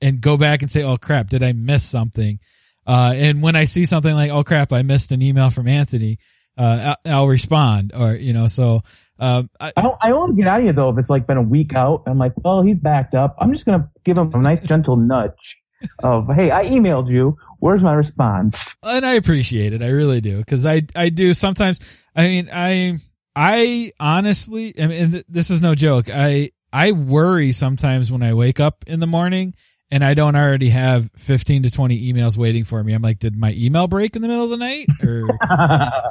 [0.02, 2.38] and go back and say, "Oh crap, did I miss something?"
[2.86, 6.18] Uh, and when I see something like, "Oh crap, I missed an email from Anthony,"
[6.58, 8.80] uh, I'll, respond, or you know, so
[9.18, 11.36] um, I, I don't, I only get out of you though if it's like been
[11.36, 12.02] a week out.
[12.06, 13.36] I'm like, well, he's backed up.
[13.38, 15.62] I'm just gonna give him a nice gentle nudge
[16.00, 17.36] of, hey, I emailed you.
[17.58, 18.76] Where's my response?
[18.82, 19.82] and I appreciate it.
[19.82, 21.80] I really do because I I do sometimes.
[22.14, 22.98] I mean, I
[23.36, 26.06] I honestly, I mean, this is no joke.
[26.12, 29.54] I I worry sometimes when I wake up in the morning
[29.90, 32.92] and I don't already have fifteen to twenty emails waiting for me.
[32.92, 34.86] I'm like, did my email break in the middle of the night?
[35.02, 35.28] Or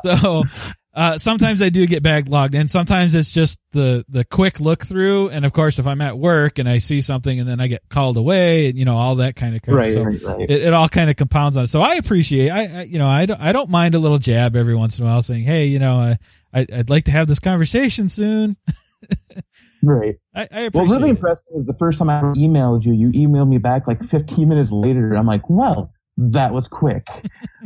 [0.18, 0.44] so.
[0.92, 5.30] Uh, sometimes I do get backlogged, and sometimes it's just the the quick look through.
[5.30, 7.84] And of course, if I'm at work and I see something, and then I get
[7.90, 9.76] called away, and you know all that kind of crap.
[9.78, 10.50] right, So right, right.
[10.50, 11.68] it, it all kind of compounds on it.
[11.68, 14.56] So I appreciate, I, I you know, I don't, I don't mind a little jab
[14.56, 16.18] every once in a while saying, Hey, you know, I,
[16.54, 18.58] I I'd like to have this conversation soon.
[19.84, 20.16] right.
[20.36, 21.16] I, I What appreciate really it.
[21.18, 24.50] impressed me is the first time I emailed you, you emailed me back like 15
[24.50, 25.14] minutes later.
[25.14, 27.08] I'm like, well, that was quick.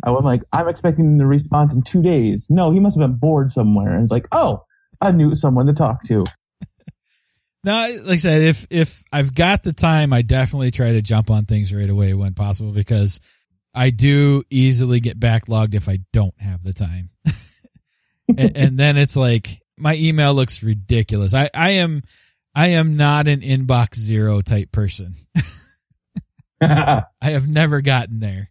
[0.03, 2.49] I was like, I'm expecting the response in two days.
[2.49, 3.93] No, he must have been bored somewhere.
[3.93, 4.63] And it's like, oh,
[5.01, 6.23] I knew someone to talk to.
[7.63, 11.31] now, like I said, if, if I've got the time, I definitely try to jump
[11.31, 13.19] on things right away when possible because
[13.73, 17.09] I do easily get backlogged if I don't have the time.
[18.37, 21.33] and, and then it's like my email looks ridiculous.
[21.33, 22.03] I, I am,
[22.53, 25.15] I am not an inbox zero type person.
[27.21, 28.49] I have never gotten there.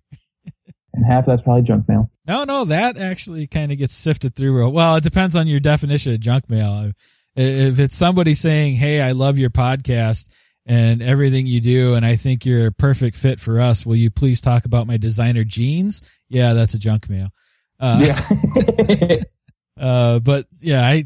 [0.94, 2.10] And half that's probably junk mail.
[2.26, 4.56] No, no, that actually kind of gets sifted through.
[4.58, 6.92] real- Well, it depends on your definition of junk mail.
[7.34, 10.28] If it's somebody saying, "Hey, I love your podcast
[10.66, 13.86] and everything you do, and I think you're a perfect fit for us.
[13.86, 17.28] Will you please talk about my designer jeans?" Yeah, that's a junk mail.
[17.80, 19.20] Uh, Yeah.
[19.80, 21.04] uh, but yeah, I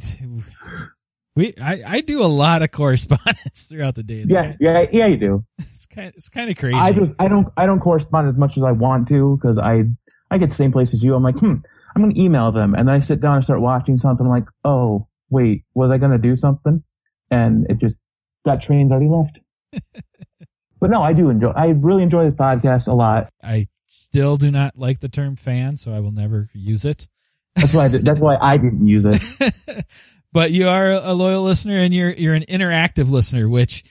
[1.37, 4.25] we I, I do a lot of correspondence throughout the day.
[4.27, 5.45] Yeah, yeah, yeah, you do.
[5.59, 6.77] it's kind, it's kind of crazy.
[6.77, 9.85] I just, I don't, I don't correspond as much as I want to because I,
[10.31, 11.15] I get the same place as you.
[11.15, 11.55] I'm like, hmm,
[11.95, 12.75] I'm going to email them.
[12.75, 14.27] And then I sit down and start watching something.
[14.27, 16.83] I'm like, oh, wait, was I going to do something?
[17.31, 17.99] And it just,
[18.47, 19.41] that train's already left.
[20.81, 23.29] but no, I do enjoy, I really enjoy this podcast a lot.
[23.43, 27.09] I still do not like the term fan, so I will never use it.
[27.57, 29.85] That's why, I that's why I didn't use it.
[30.37, 33.85] but you are a loyal listener and you're you're an interactive listener, which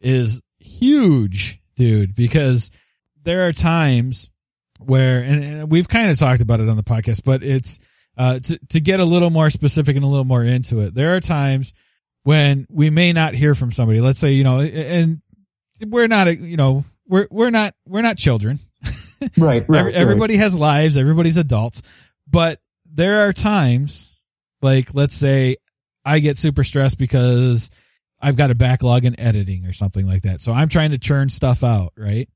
[0.00, 2.72] is huge, dude, because
[3.22, 4.28] there are times
[4.80, 7.78] where and, and we've kind of talked about it on the podcast, but it's
[8.18, 10.92] uh to to get a little more specific and a little more into it.
[10.92, 11.72] There are times
[12.24, 14.00] when we may not hear from somebody.
[14.00, 15.22] Let's say, you know, and
[15.86, 18.58] we're not you know, we're we're not we're not children.
[19.38, 19.78] Right, right.
[19.78, 20.96] Every, everybody has lives.
[20.96, 21.82] Everybody's adults,
[22.28, 22.58] but
[22.92, 24.20] there are times,
[24.62, 25.58] like let's say,
[26.04, 27.70] I get super stressed because
[28.20, 30.40] I've got a backlog in editing or something like that.
[30.40, 32.28] So I'm trying to churn stuff out, right?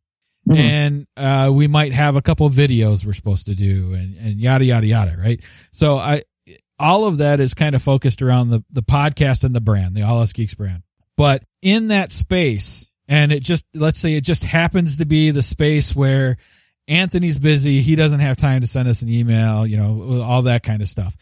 [0.48, 0.56] Mhm.
[0.56, 4.40] And uh, we might have a couple of videos we're supposed to do, and and
[4.40, 5.40] yada yada yada, right?
[5.72, 6.22] So I,
[6.78, 10.02] all of that is kind of focused around the the podcast and the brand, the
[10.02, 10.82] All Us Geeks brand.
[11.16, 15.42] But in that space, and it just let's say it just happens to be the
[15.42, 16.36] space where
[16.86, 17.80] Anthony's busy.
[17.80, 20.88] He doesn't have time to send us an email, you know, all that kind of
[20.88, 21.16] stuff.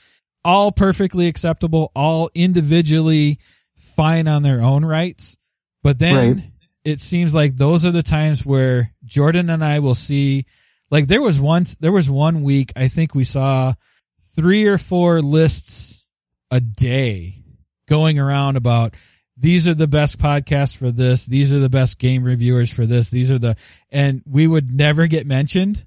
[0.44, 3.38] All perfectly acceptable, all individually
[3.76, 5.38] fine on their own rights.
[5.83, 6.50] But then Right.
[6.85, 10.46] it seems like those are the times where Jordan and I will see,
[10.90, 13.74] like there was once, there was one week, I think we saw
[14.37, 16.07] three or four lists
[16.50, 17.42] a day
[17.88, 18.94] going around about
[19.37, 21.26] these are the best podcasts for this.
[21.26, 23.11] These are the best game reviewers for this.
[23.11, 23.57] These are the,
[23.90, 25.85] and we would never get mentioned.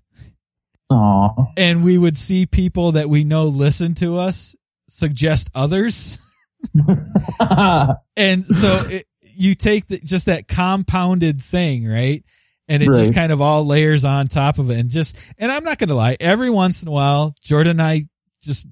[0.89, 1.45] Aw.
[1.57, 4.55] And we would see people that we know listen to us
[4.87, 6.19] suggest others.
[8.15, 12.23] And so it, you take the, just that compounded thing, right?
[12.67, 14.79] And it just kind of all layers on top of it.
[14.79, 17.81] And just, and I'm not going to lie, every once in a while, Jordan and
[17.81, 18.07] I
[18.41, 18.65] just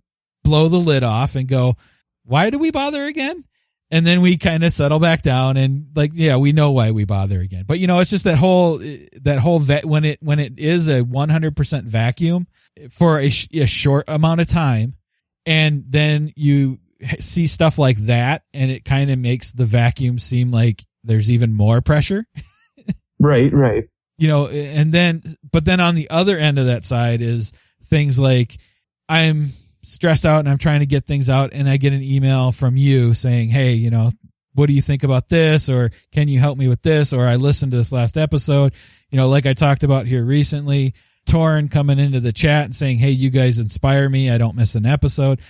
[0.43, 1.75] blow the lid off and go,
[2.23, 3.43] why do we bother again?
[3.91, 7.05] And then we kind of settle back down and like, yeah, we know why we
[7.05, 7.65] bother again.
[7.67, 10.87] But you know, it's just that whole, that whole vet, when it, when it is
[10.87, 12.47] a 100% vacuum
[12.89, 14.95] for a, sh- a short amount of time,
[15.45, 16.79] and then you
[17.19, 21.53] see stuff like that and it kind of makes the vacuum seem like there's even
[21.53, 22.25] more pressure
[23.19, 23.85] right, right.
[24.17, 25.21] you know and then
[25.51, 27.51] but then on the other end of that side is
[27.83, 28.57] things like
[29.09, 29.49] i'm
[29.85, 32.75] stressed out and i'm trying to get things out and i get an email from
[32.75, 34.09] you saying hey you know
[34.55, 35.69] what do you think about this?
[35.69, 37.13] Or can you help me with this?
[37.13, 38.73] Or i listened to this last episode.
[39.09, 40.93] You know like i talked about here recently
[41.25, 44.29] torn coming into the chat and saying hey you guys inspire me.
[44.29, 45.41] I don't miss an episode.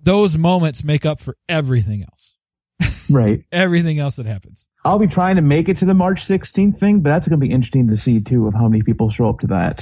[0.00, 2.36] Those moments make up for everything else.
[3.10, 3.42] Right.
[3.50, 4.68] everything else that happens.
[4.84, 7.46] I'll be trying to make it to the March 16th thing, but that's going to
[7.46, 9.78] be interesting to see too of how many people show up to that.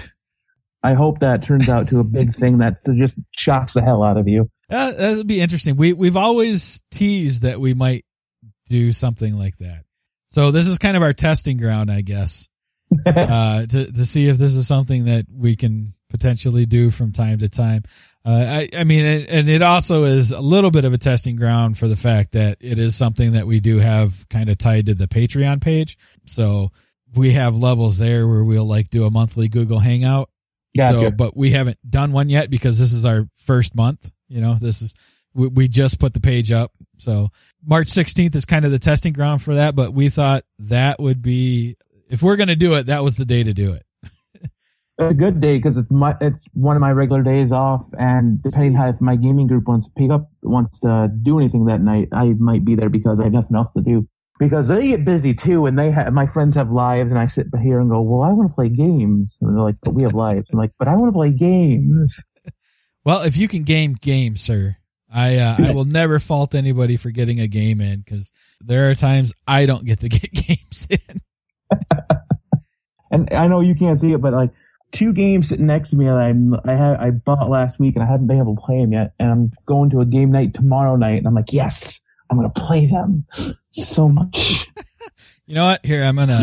[0.82, 4.16] I hope that turns out to a big thing that just shocks the hell out
[4.16, 4.50] of you.
[4.70, 5.76] Uh, that would be interesting.
[5.76, 8.04] We we've always teased that we might
[8.68, 9.82] do something like that.
[10.26, 12.48] So this is kind of our testing ground, I guess,
[13.06, 17.38] uh, to to see if this is something that we can potentially do from time
[17.38, 17.82] to time.
[18.24, 21.78] Uh, I I mean, and it also is a little bit of a testing ground
[21.78, 24.94] for the fact that it is something that we do have kind of tied to
[24.94, 25.96] the Patreon page.
[26.26, 26.70] So
[27.14, 30.28] we have levels there where we'll like do a monthly Google Hangout
[30.76, 30.98] Gotcha.
[30.98, 34.12] so, but we haven't done one yet because this is our first month.
[34.28, 34.94] You know, this is
[35.34, 36.72] we, we just put the page up.
[36.98, 37.28] So
[37.64, 39.76] March 16th is kind of the testing ground for that.
[39.76, 41.76] But we thought that would be
[42.08, 43.84] if we're going to do it, that was the day to do it.
[44.98, 48.42] it's a good day because it's my it's one of my regular days off, and
[48.42, 51.80] depending how if my gaming group wants to pick up wants to do anything that
[51.80, 54.08] night, I might be there because I have nothing else to do.
[54.38, 57.46] Because they get busy too, and they ha- my friends have lives, and I sit
[57.62, 60.12] here and go, "Well, I want to play games," and they're like, "But we have
[60.12, 62.24] lives." I'm like, "But I want to play games."
[63.04, 64.78] Well, if you can game game, sir,
[65.14, 68.96] I uh, I will never fault anybody for getting a game in because there are
[68.96, 71.20] times I don't get to get games in.
[73.10, 74.50] And I know you can't see it, but like
[74.92, 78.02] two games sitting next to me that I'm, I had I bought last week, and
[78.02, 79.12] I haven't been able to play them yet.
[79.18, 82.50] And I'm going to a game night tomorrow night, and I'm like, "Yes, I'm gonna
[82.50, 83.26] play them
[83.70, 84.68] so much."
[85.48, 85.86] You know what?
[85.86, 86.42] Here I'm gonna.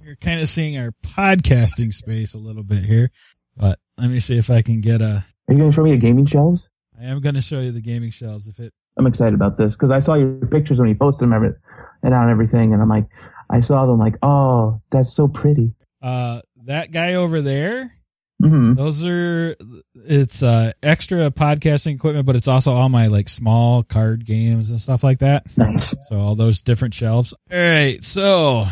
[0.00, 3.10] You're kind of seeing our podcasting space a little bit here,
[3.56, 5.24] but let me see if I can get a.
[5.48, 6.70] Are you gonna show me the gaming shelves?
[7.00, 8.74] I am going to show you the gaming shelves if it.
[8.98, 11.54] I'm excited about this because I saw your pictures when you posted them every,
[12.02, 13.06] and on everything, and I'm like,
[13.48, 15.74] I saw them like, oh, that's so pretty.
[16.02, 17.90] Uh, that guy over there.
[18.40, 19.54] Hmm Those are
[19.94, 24.80] it's uh extra podcasting equipment, but it's also all my like small card games and
[24.80, 25.42] stuff like that.
[25.58, 25.94] Nice.
[26.08, 27.34] So all those different shelves.
[27.52, 28.66] All right, so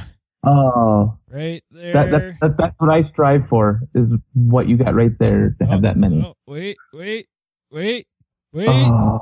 [0.44, 1.92] Oh, right there.
[1.92, 5.66] that, that, that that's what I strive for is what you got right there to
[5.66, 6.22] have Oh, that many.
[6.24, 7.26] oh, wait, wait,
[7.70, 8.06] wait,
[8.52, 9.20] wait, Oh,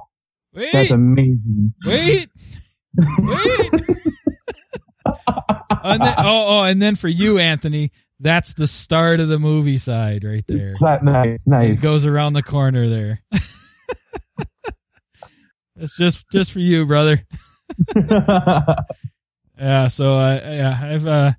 [0.55, 1.73] wait, that's amazing.
[1.85, 2.29] wait,
[3.19, 3.71] wait.
[5.83, 9.79] and then, oh, oh, and then for you, Anthony, that's the start of the movie
[9.79, 10.73] side right there.
[10.81, 11.83] That- nice, It nice.
[11.83, 13.21] goes around the corner there.
[15.77, 17.21] it's just just for you, brother.
[19.59, 21.33] Yeah, so I yeah, I've uh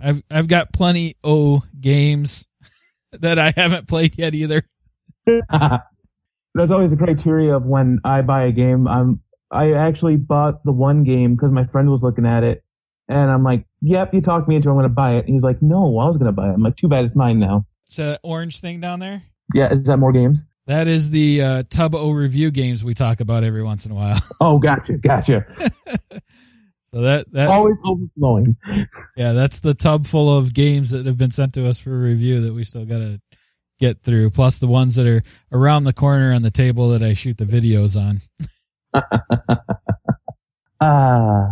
[0.00, 2.48] I've I've got plenty o games
[3.12, 4.62] that I haven't played yet either.
[5.24, 8.88] That's always the criteria of when I buy a game.
[8.88, 9.20] I'm
[9.52, 12.64] I actually bought the one game because my friend was looking at it,
[13.10, 14.68] and I'm like, "Yep, you talked me into.
[14.68, 14.72] it.
[14.72, 16.52] I'm going to buy it." And he's like, "No, I was going to buy it."
[16.54, 19.22] I'm like, "Too bad it's mine now." It's that orange thing down there.
[19.54, 20.44] Yeah, is that more games?
[20.66, 23.94] That is the uh, Tub O review games we talk about every once in a
[23.96, 24.18] while.
[24.40, 25.44] Oh, gotcha, gotcha.
[26.82, 28.56] So that that Always overflowing.
[29.16, 32.40] yeah, that's the tub full of games that have been sent to us for review
[32.40, 33.20] that we still got to
[33.78, 34.30] get through.
[34.30, 35.22] Plus the ones that are
[35.52, 38.20] around the corner on the table that I shoot the videos on.
[40.80, 41.48] Ah,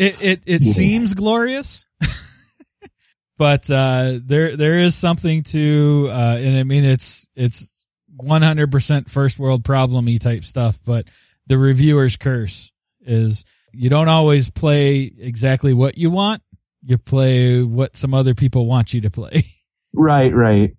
[0.00, 0.72] It it it Yeah.
[0.72, 1.84] seems glorious,
[3.38, 7.70] but uh, there there is something to, uh, and I mean it's it's
[8.16, 10.78] one hundred percent first world problemy type stuff.
[10.86, 11.06] But
[11.48, 12.72] the reviewer's curse
[13.02, 16.42] is you don't always play exactly what you want.
[16.82, 19.44] You play what some other people want you to play.
[19.94, 20.74] right, right.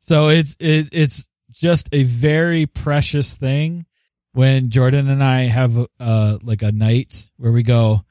[0.00, 3.86] So it's it, it's just a very precious thing
[4.32, 8.02] when Jordan and I have uh like a night where we go,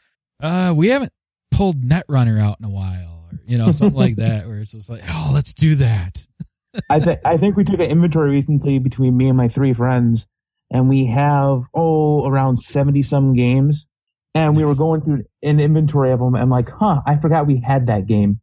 [0.42, 1.12] uh, we haven't
[1.52, 4.90] pulled Netrunner out in a while, or you know, something like that, where it's just
[4.90, 6.24] like, oh, let's do that.
[6.90, 10.28] I think I think we took an inventory recently between me and my three friends,
[10.72, 13.88] and we have oh around seventy some games,
[14.36, 16.36] and we were going through an inventory of them.
[16.36, 18.40] And like, huh, I forgot we had that game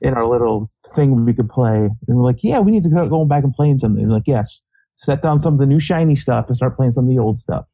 [0.00, 1.76] in our little thing we could play.
[1.76, 4.02] And we're like, yeah, we need to go going back and playing something.
[4.02, 4.62] And like, yes,
[4.96, 7.38] set down some of the new shiny stuff and start playing some of the old
[7.38, 7.66] stuff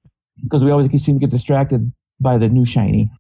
[0.43, 3.11] because we always seem to get distracted by the new shiny.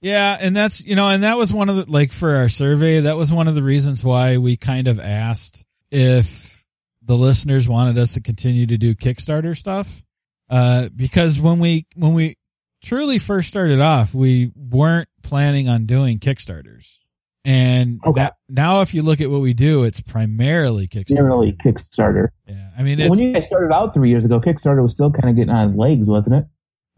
[0.00, 3.00] Yeah, and that's you know, and that was one of the like for our survey,
[3.00, 6.64] that was one of the reasons why we kind of asked if
[7.02, 10.02] the listeners wanted us to continue to do Kickstarter stuff.
[10.50, 12.36] Uh because when we when we
[12.82, 16.98] truly first started off, we weren't planning on doing Kickstarters.
[17.44, 18.20] And Okay.
[18.22, 21.16] that, now if you look at what we do, it's primarily Kickstarter.
[21.16, 22.28] Generally, Kickstarter.
[22.46, 22.70] Yeah.
[22.78, 25.28] I mean it's when you guys started out three years ago, Kickstarter was still kind
[25.30, 26.44] of getting on its legs, wasn't it?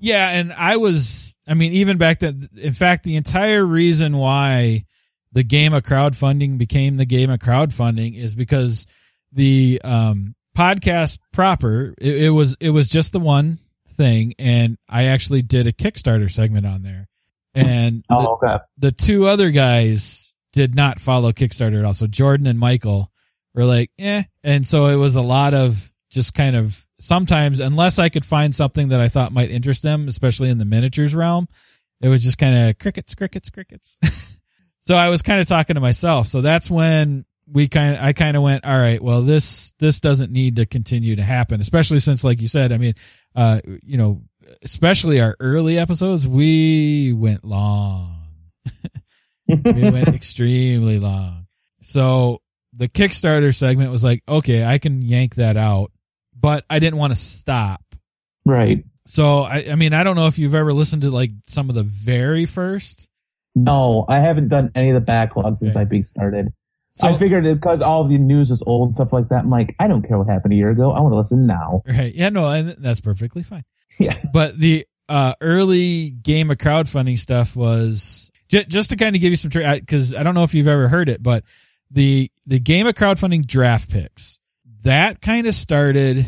[0.00, 4.84] Yeah, and I was, I mean, even back then, in fact, the entire reason why
[5.32, 8.86] the game of crowdfunding became the game of crowdfunding is because
[9.32, 15.04] the um, podcast proper, it, it was, it was just the one thing, and I
[15.06, 17.06] actually did a Kickstarter segment on there,
[17.54, 18.56] and the, Oh, okay.
[18.78, 21.94] the two other guys did not follow Kickstarter at all.
[21.94, 23.12] So Jordan and Michael
[23.54, 24.22] were like, eh.
[24.42, 28.54] And so it was a lot of just kind of sometimes, unless I could find
[28.54, 31.48] something that I thought might interest them, especially in the miniatures realm,
[32.00, 33.98] it was just kind of crickets, crickets, crickets.
[34.78, 36.26] so I was kind of talking to myself.
[36.26, 40.00] So that's when we kind of, I kind of went, all right, well, this, this
[40.00, 42.94] doesn't need to continue to happen, especially since, like you said, I mean,
[43.34, 44.22] uh, you know,
[44.62, 48.20] especially our early episodes, we went long
[49.48, 51.46] we went extremely long.
[51.80, 52.42] So
[52.72, 55.92] the Kickstarter segment was like, okay, I can yank that out,
[56.40, 57.82] but I didn't want to stop.
[58.44, 58.84] Right.
[59.06, 61.74] So I, I mean, I don't know if you've ever listened to like some of
[61.74, 63.08] the very first.
[63.54, 65.80] No, I haven't done any of the backlog since Okay.
[65.80, 66.48] I big started.
[66.92, 69.44] So, I figured because all the news is old and stuff like that.
[69.44, 70.90] I'm like, I don't care what happened a year ago.
[70.92, 71.82] I want to listen now.
[71.86, 73.64] right, yeah, no, and that's perfectly fine.
[73.98, 74.14] Yeah.
[74.32, 79.30] But the uh, early game of crowdfunding stuff was j- just to kind of give
[79.30, 81.44] you some because I don't know if you've ever heard it, but
[81.90, 84.39] the the game of crowdfunding draft picks
[84.84, 86.26] that kind of started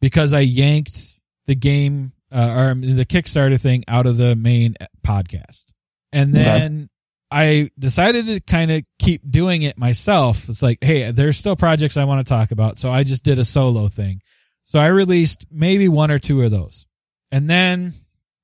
[0.00, 4.74] because I yanked the game uh, or the Kickstarter thing out of the main
[5.06, 5.66] podcast,
[6.12, 6.44] and Okay.
[6.44, 6.88] then
[7.30, 10.48] I decided to kind of keep doing it myself.
[10.48, 13.38] It's like, hey, there's still projects I want to talk about, so I just did
[13.38, 14.20] a solo thing.
[14.64, 16.86] So I released maybe one or two of those.
[17.32, 17.92] And then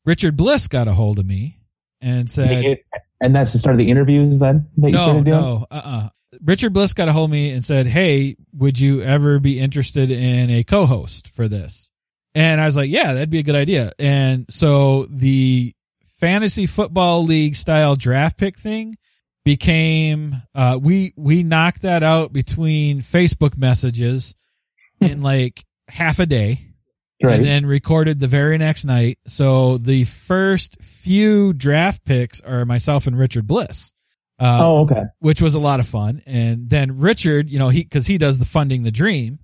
[0.07, 1.61] Richard Bliss got a hold of me
[2.01, 2.79] and said,
[3.21, 5.41] and that's the start of the interviews then that you no, started doing?
[5.41, 6.09] no, uh-uh.
[6.43, 10.11] Richard Bliss got a hold of me and said, Hey, would you ever be interested
[10.11, 11.91] in a co-host for this?
[12.35, 13.93] And I was like, yeah, that'd be a good idea.
[13.99, 15.73] And so the
[16.19, 18.97] fantasy football league style draft pick thing
[19.45, 24.35] became, uh, we, we knocked that out between Facebook messages
[25.01, 26.59] in like half a day
[27.23, 27.37] Right.
[27.37, 29.19] and then recorded the very next night.
[29.29, 33.93] So the first few draft picks are myself and Richard Bliss.
[34.39, 35.03] Uh, oh, okay.
[35.21, 36.21] which was a lot of fun.
[36.27, 39.39] And then Richard, you know, he, cause he does the funding the dream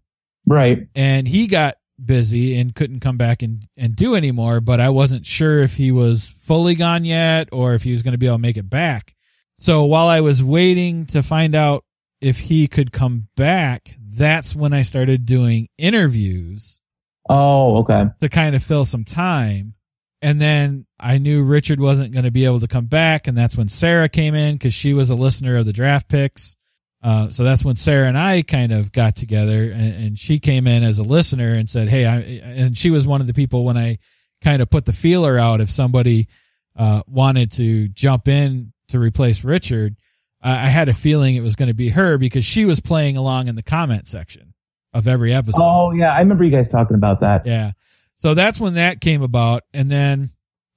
[0.46, 0.88] Right.
[0.94, 1.74] and he got
[2.04, 5.92] busy and couldn't come back and, and do anymore, but I wasn't sure if he
[5.92, 8.68] was fully gone yet or if he was going to be able to make it
[8.70, 9.14] back.
[9.56, 11.84] So while I was waiting to find out
[12.20, 16.80] if he could come back, that's when I started doing interviews
[17.28, 18.06] Oh, okay.
[18.22, 19.74] to kind of fill some time.
[20.22, 23.26] And then I knew Richard wasn't going to be able to come back.
[23.26, 26.56] And that's when Sarah came in because she was a listener of the draft picks.
[27.02, 30.66] Uh, so that's when Sarah and I kind of got together and, and she came
[30.66, 33.64] in as a listener and said, Hey, I, and she was one of the people
[33.64, 33.98] when I
[34.42, 36.28] kind of put the feeler out if somebody,
[36.76, 39.96] uh, wanted to jump in to replace Richard.
[40.42, 43.16] I I had a feeling it was going to be her because she was playing
[43.16, 44.54] along in the comment section
[44.92, 45.62] of every episode.
[45.62, 46.12] Oh, yeah.
[46.12, 47.46] I remember you guys talking about that.
[47.46, 47.72] Yeah.
[48.20, 49.62] So that's when that came about.
[49.72, 50.28] And then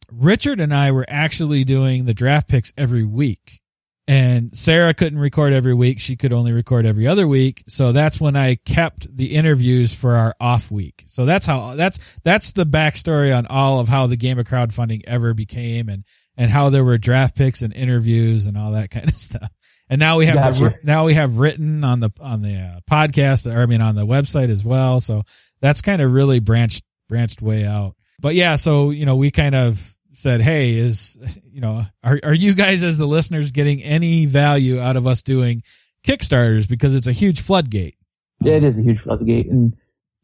[0.10, 3.60] Richard and I were actually doing the draft picks every week.
[4.08, 6.00] And Sarah couldn't record every week.
[6.00, 7.66] She could only record every other week.
[7.68, 11.04] So that's when I kept the interviews for our off week.
[11.08, 15.02] So that's how, that's, that's the backstory on all of how the game of crowdfunding
[15.06, 16.06] ever became and,
[16.38, 19.50] and how there were draft picks and interviews and all that kind of stuff.
[19.90, 20.80] And now we have, the, Gotcha.
[20.84, 24.08] now we have written on the, on the uh, podcast, or I mean, on the
[24.08, 25.02] website as well.
[25.02, 25.24] So
[25.60, 27.96] that's kind of really branched, branched way out.
[28.20, 31.18] But yeah, so, you know, we kind of said, Hey, is,
[31.52, 35.22] you know, are, are you guys as the listeners getting any value out of us
[35.22, 35.62] doing
[36.04, 36.68] Kickstarters?
[36.68, 37.98] Because it's a huge floodgate.
[38.42, 39.48] Yeah, It is a huge floodgate.
[39.48, 39.76] And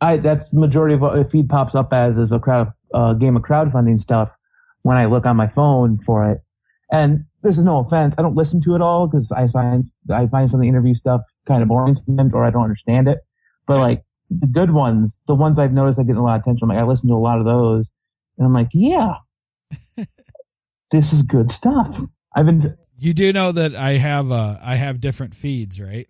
[0.01, 3.43] I that's majority of what feed pops up as is a crowd uh, game of
[3.43, 4.35] crowdfunding stuff
[4.81, 6.41] when I look on my phone for it.
[6.91, 8.15] And this is no offense.
[8.17, 10.95] I don't listen to it all because I find I find some of the interview
[10.95, 13.19] stuff kind of boring sometimes or I don't understand it.
[13.67, 16.65] But like the good ones, the ones I've noticed I get a lot of attention.
[16.65, 17.91] I'm like I listen to a lot of those,
[18.37, 19.15] and I'm like, yeah,
[20.91, 21.99] this is good stuff.
[22.35, 22.77] I've been.
[22.97, 26.07] You do know that I have uh I have different feeds, right?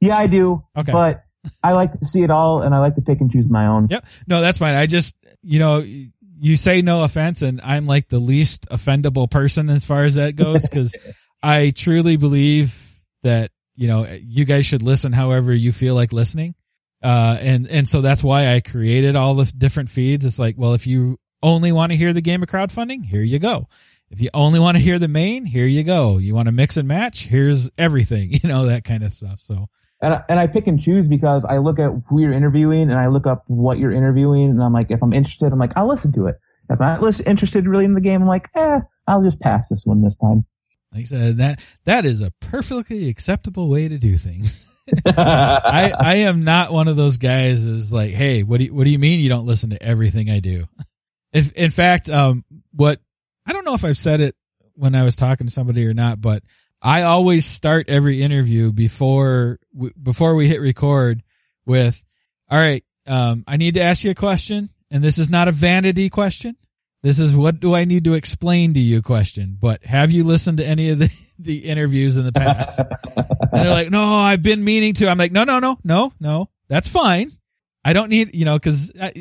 [0.00, 0.64] Yeah, I do.
[0.76, 0.92] Okay.
[0.92, 1.24] But
[1.62, 3.88] I like to see it all, and I like to pick and choose my own.
[3.90, 4.04] Yep.
[4.26, 4.74] No, that's fine.
[4.74, 9.70] I just, you know, you say no offense, and I'm like the least offendable person
[9.70, 10.94] as far as that goes, because
[11.42, 12.74] I truly believe
[13.22, 16.54] that you know you guys should listen however you feel like listening,
[17.02, 20.26] uh, and and so that's why I created all the different feeds.
[20.26, 23.38] It's like, well, if you only want to hear the game of crowdfunding, here you
[23.38, 23.68] go.
[24.10, 26.18] If you only want to hear the main, here you go.
[26.18, 29.38] You want to mix and match, here's everything, you know, that kind of stuff.
[29.38, 29.68] So
[30.02, 32.98] And I, and I pick and choose because I look at who you're interviewing and
[32.98, 35.88] I look up what you're interviewing and I'm like, if I'm interested, I'm like, I'll
[35.88, 36.36] listen to it.
[36.68, 39.84] If I'm not interested really in the game, I'm like, eh, I'll just pass this
[39.84, 40.44] one this time.
[40.92, 44.68] like I said, that that is a perfectly acceptable way to do things.
[45.06, 48.84] I, I am not one of those guys is like, hey, what do you, what
[48.84, 50.66] do you mean you don't listen to everything I do?
[51.32, 53.00] If in fact, um, what
[53.46, 54.34] I don't know if I've said it
[54.74, 56.42] when I was talking to somebody or not, but
[56.82, 61.22] I always start every interview before w- before we hit record
[61.66, 62.02] with,
[62.50, 65.52] all right, um, I need to ask you a question, and this is not a
[65.52, 66.56] vanity question.
[67.02, 69.56] This is what do I need to explain to you question.
[69.58, 71.10] But have you listened to any of the,
[71.42, 72.80] the interviews in the past?
[73.16, 75.08] and they're like, no, I've been meaning to.
[75.08, 77.30] I'm like, no, no, no, no, no, that's fine.
[77.84, 79.12] I don't need, you know, cause I,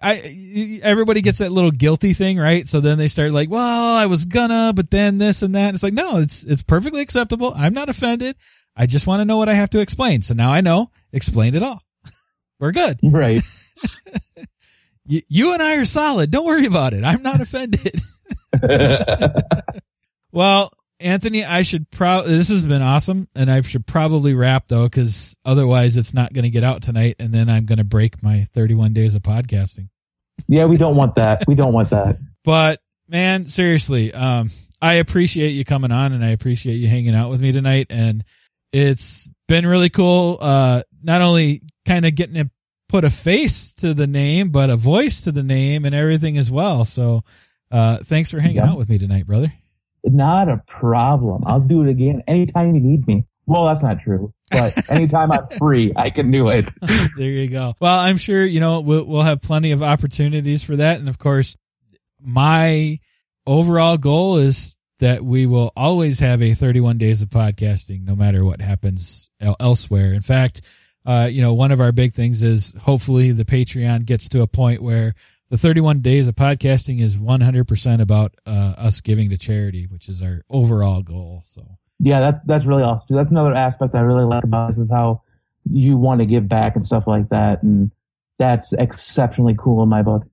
[0.00, 2.66] I, everybody gets that little guilty thing, right?
[2.66, 5.74] So then they start like, well, I was gonna, but then this and that.
[5.74, 7.52] It's like, no, it's, it's perfectly acceptable.
[7.56, 8.36] I'm not offended.
[8.76, 10.22] I just want to know what I have to explain.
[10.22, 11.82] So now I know, explain it all.
[12.60, 13.00] We're good.
[13.02, 13.40] Right.
[15.08, 16.30] You, you and I are solid.
[16.30, 17.02] Don't worry about it.
[17.02, 17.98] I'm not offended.
[20.32, 20.70] well,
[21.00, 25.36] Anthony, I should probably, this has been awesome and I should probably wrap though, cause
[25.44, 27.16] otherwise it's not going to get out tonight.
[27.18, 29.88] And then I'm going to break my 31 days of podcasting.
[30.48, 31.44] yeah, we don't want that.
[31.46, 32.16] We don't want that.
[32.44, 37.28] But man, seriously, um, I appreciate you coming on and I appreciate you hanging out
[37.28, 37.88] with me tonight.
[37.90, 38.24] And
[38.72, 40.38] it's been really cool.
[40.40, 42.50] Uh, not only kind of getting to
[42.88, 46.50] put a face to the name, but a voice to the name and everything as
[46.50, 46.86] well.
[46.86, 47.22] So,
[47.70, 48.70] uh, thanks for hanging Yeah.
[48.70, 49.52] out with me tonight, brother.
[50.04, 51.42] Not a problem.
[51.46, 53.26] I'll do it again anytime you need me.
[53.46, 56.68] Well, that's not true, but anytime I'm free, I can do it.
[57.16, 57.74] there you go.
[57.80, 61.00] Well, I'm sure, you know, we'll, we'll have plenty of opportunities for that.
[61.00, 61.56] And of course,
[62.20, 63.00] my
[63.46, 68.44] overall goal is that we will always have a 31 days of podcasting, no matter
[68.44, 70.12] what happens elsewhere.
[70.12, 70.60] In fact,
[71.06, 74.46] uh, you know, one of our big things is hopefully the Patreon gets to a
[74.46, 75.14] point where
[75.50, 80.22] the 31 days of podcasting is 100% about uh, us giving to charity, which is
[80.22, 81.42] our overall goal.
[81.44, 83.16] So, Yeah, that that's really awesome.
[83.16, 85.22] That's another aspect I really like about this is how
[85.70, 87.90] you want to give back and stuff like that, and
[88.38, 90.24] that's exceptionally cool in my book.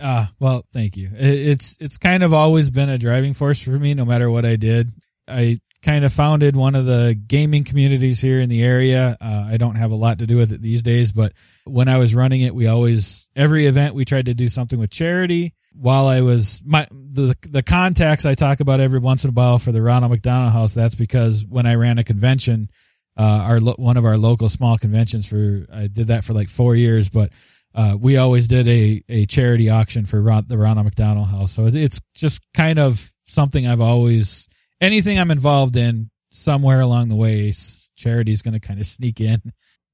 [0.00, 1.10] Ah, well, thank you.
[1.14, 4.46] It, it's it's kind of always been a driving force for me, no matter what
[4.46, 4.92] I did.
[5.30, 9.16] I kind of founded one of the gaming communities here in the area.
[9.20, 11.32] Uh, I don't have a lot to do with it these days, but
[11.64, 14.90] when I was running it, we always every event we tried to do something with
[14.90, 15.54] charity.
[15.74, 19.58] While I was my the the contacts I talk about every once in a while
[19.58, 22.68] for the Ronald McDonald House, that's because when I ran a convention,
[23.16, 26.74] uh, our one of our local small conventions for I did that for like four
[26.74, 27.30] years, but
[27.74, 31.52] uh, we always did a, a charity auction for Ron, the Ronald McDonald House.
[31.52, 34.48] So it's, it's just kind of something I've always,
[34.80, 37.52] anything I'm involved in somewhere along the way,
[37.96, 39.40] charity is going to kind of sneak in.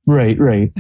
[0.09, 0.73] Right, right.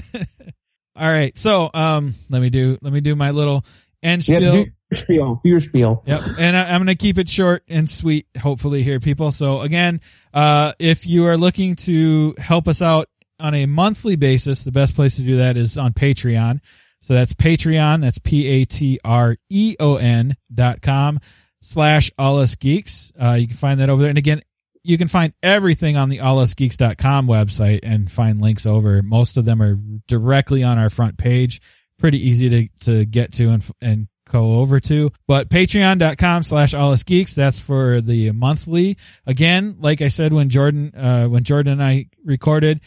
[0.94, 1.36] All right.
[1.36, 3.64] So, um, let me do, let me do my little
[4.04, 4.52] end Yeah, spiel.
[4.52, 4.58] do
[4.90, 5.40] your spiel.
[5.42, 6.02] Do your spiel.
[6.06, 6.20] Yep.
[6.38, 9.32] And I, I'm going to keep it short and sweet, hopefully here, people.
[9.32, 10.00] So again,
[10.32, 13.08] uh, if you are looking to help us out
[13.40, 16.60] on a monthly basis, the best place to do that is on Patreon.
[17.00, 18.00] So that's Patreon.
[18.02, 21.18] That's P A T R E O N dot com
[21.66, 23.12] slash all us geeks.
[23.20, 24.08] Uh, you can find that over there.
[24.08, 24.42] And again,
[24.82, 29.02] you can find everything on the allusgeeks.com website and find links over.
[29.02, 29.74] Most of them are
[30.06, 31.60] directly on our front page.
[31.98, 35.10] Pretty easy to, to get to and, and go over to.
[35.26, 38.96] But patreon.com slash allusgeeks, that's for the monthly.
[39.26, 42.80] Again, like I said, when Jordan, uh, when Jordan and I recorded,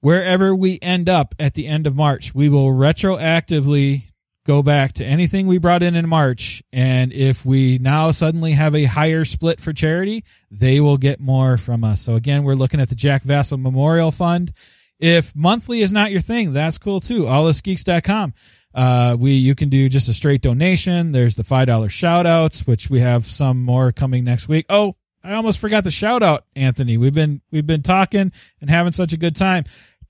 [0.00, 4.02] wherever we end up at the end of March, we will retroactively
[4.46, 6.62] go back to anything we brought in in March.
[6.72, 11.56] And if we now suddenly have a higher split for charity, they will get more
[11.56, 12.00] from us.
[12.00, 14.52] So again, we're looking at the Jack Vasel Memorial Fund.
[14.98, 17.24] If monthly is not your thing, that's cool too.
[17.24, 18.32] allusgeeks.com.
[18.74, 21.12] Uh, we, you can do just a straight donation.
[21.12, 24.66] There's the $5 shout outs, which we have some more coming next week.
[24.68, 26.98] Oh, I almost forgot the shout out, Anthony.
[26.98, 29.64] We've been, we've been talking and having such a good time.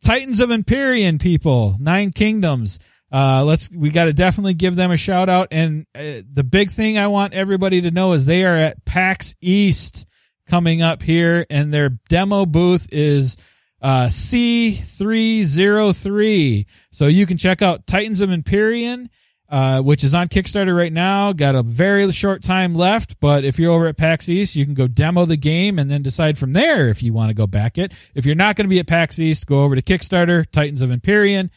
[0.05, 2.79] Titans of Empyrean people, Nine Kingdoms.
[3.13, 5.49] Uh, let's, we got to definitely give them a shout out.
[5.53, 9.35] And uh, the big thing I want everybody to know is they are at PAX
[9.41, 10.09] East
[10.49, 13.37] coming up here and their demo booth is,
[13.83, 16.67] uh, C303.
[16.91, 19.11] So you can check out Titans of Empyrean,
[19.49, 21.33] uh, which is on Kickstarter right now.
[21.33, 24.75] Got a very short time left, but if you're over at PAX East, you can
[24.75, 27.79] go demo the game and then decide from there if you want to go back
[27.79, 27.93] it.
[28.15, 30.91] If you're not going to be at PAX East, go over to Kickstarter, Titans of
[30.91, 31.51] Empyrean.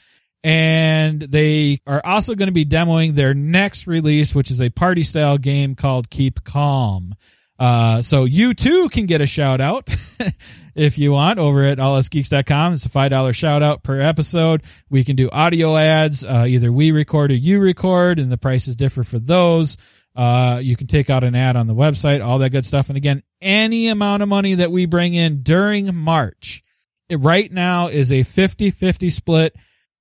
[0.43, 5.03] And they are also going to be demoing their next release, which is a party
[5.03, 7.15] style game called Keep Calm.
[7.59, 9.93] Uh, so you too can get a shout out
[10.75, 12.73] if you want over at allusgeeks.com.
[12.73, 14.63] It's a $5 shout out per episode.
[14.89, 16.23] We can do audio ads.
[16.23, 19.77] Uh, either we record or you record and the prices differ for those.
[20.15, 22.89] Uh, you can take out an ad on the website, all that good stuff.
[22.89, 26.63] And again, any amount of money that we bring in during March,
[27.09, 29.55] it right now is a 50-50 split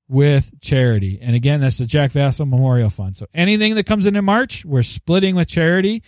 [0.09, 1.19] with charity.
[1.21, 3.17] And again, that's the Jack Vasel Memorial Fund.
[3.17, 6.03] So anything that comes in in March, we're splitting with charity.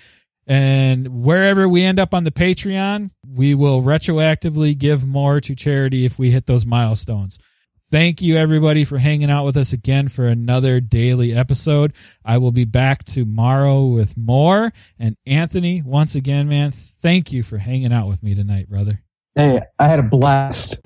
[0.46, 6.05] And wherever we end up on the Patreon, we will retroactively give more to charity
[6.05, 7.38] if we hit those milestones.
[7.90, 11.92] Thank you everybody for hanging out with us again for another daily episode.
[12.24, 14.72] I will be back tomorrow with more.
[14.98, 19.03] And Anthony, once again, man, thank you for hanging out with me tonight, brother.
[19.34, 20.80] Hey, I had a blast.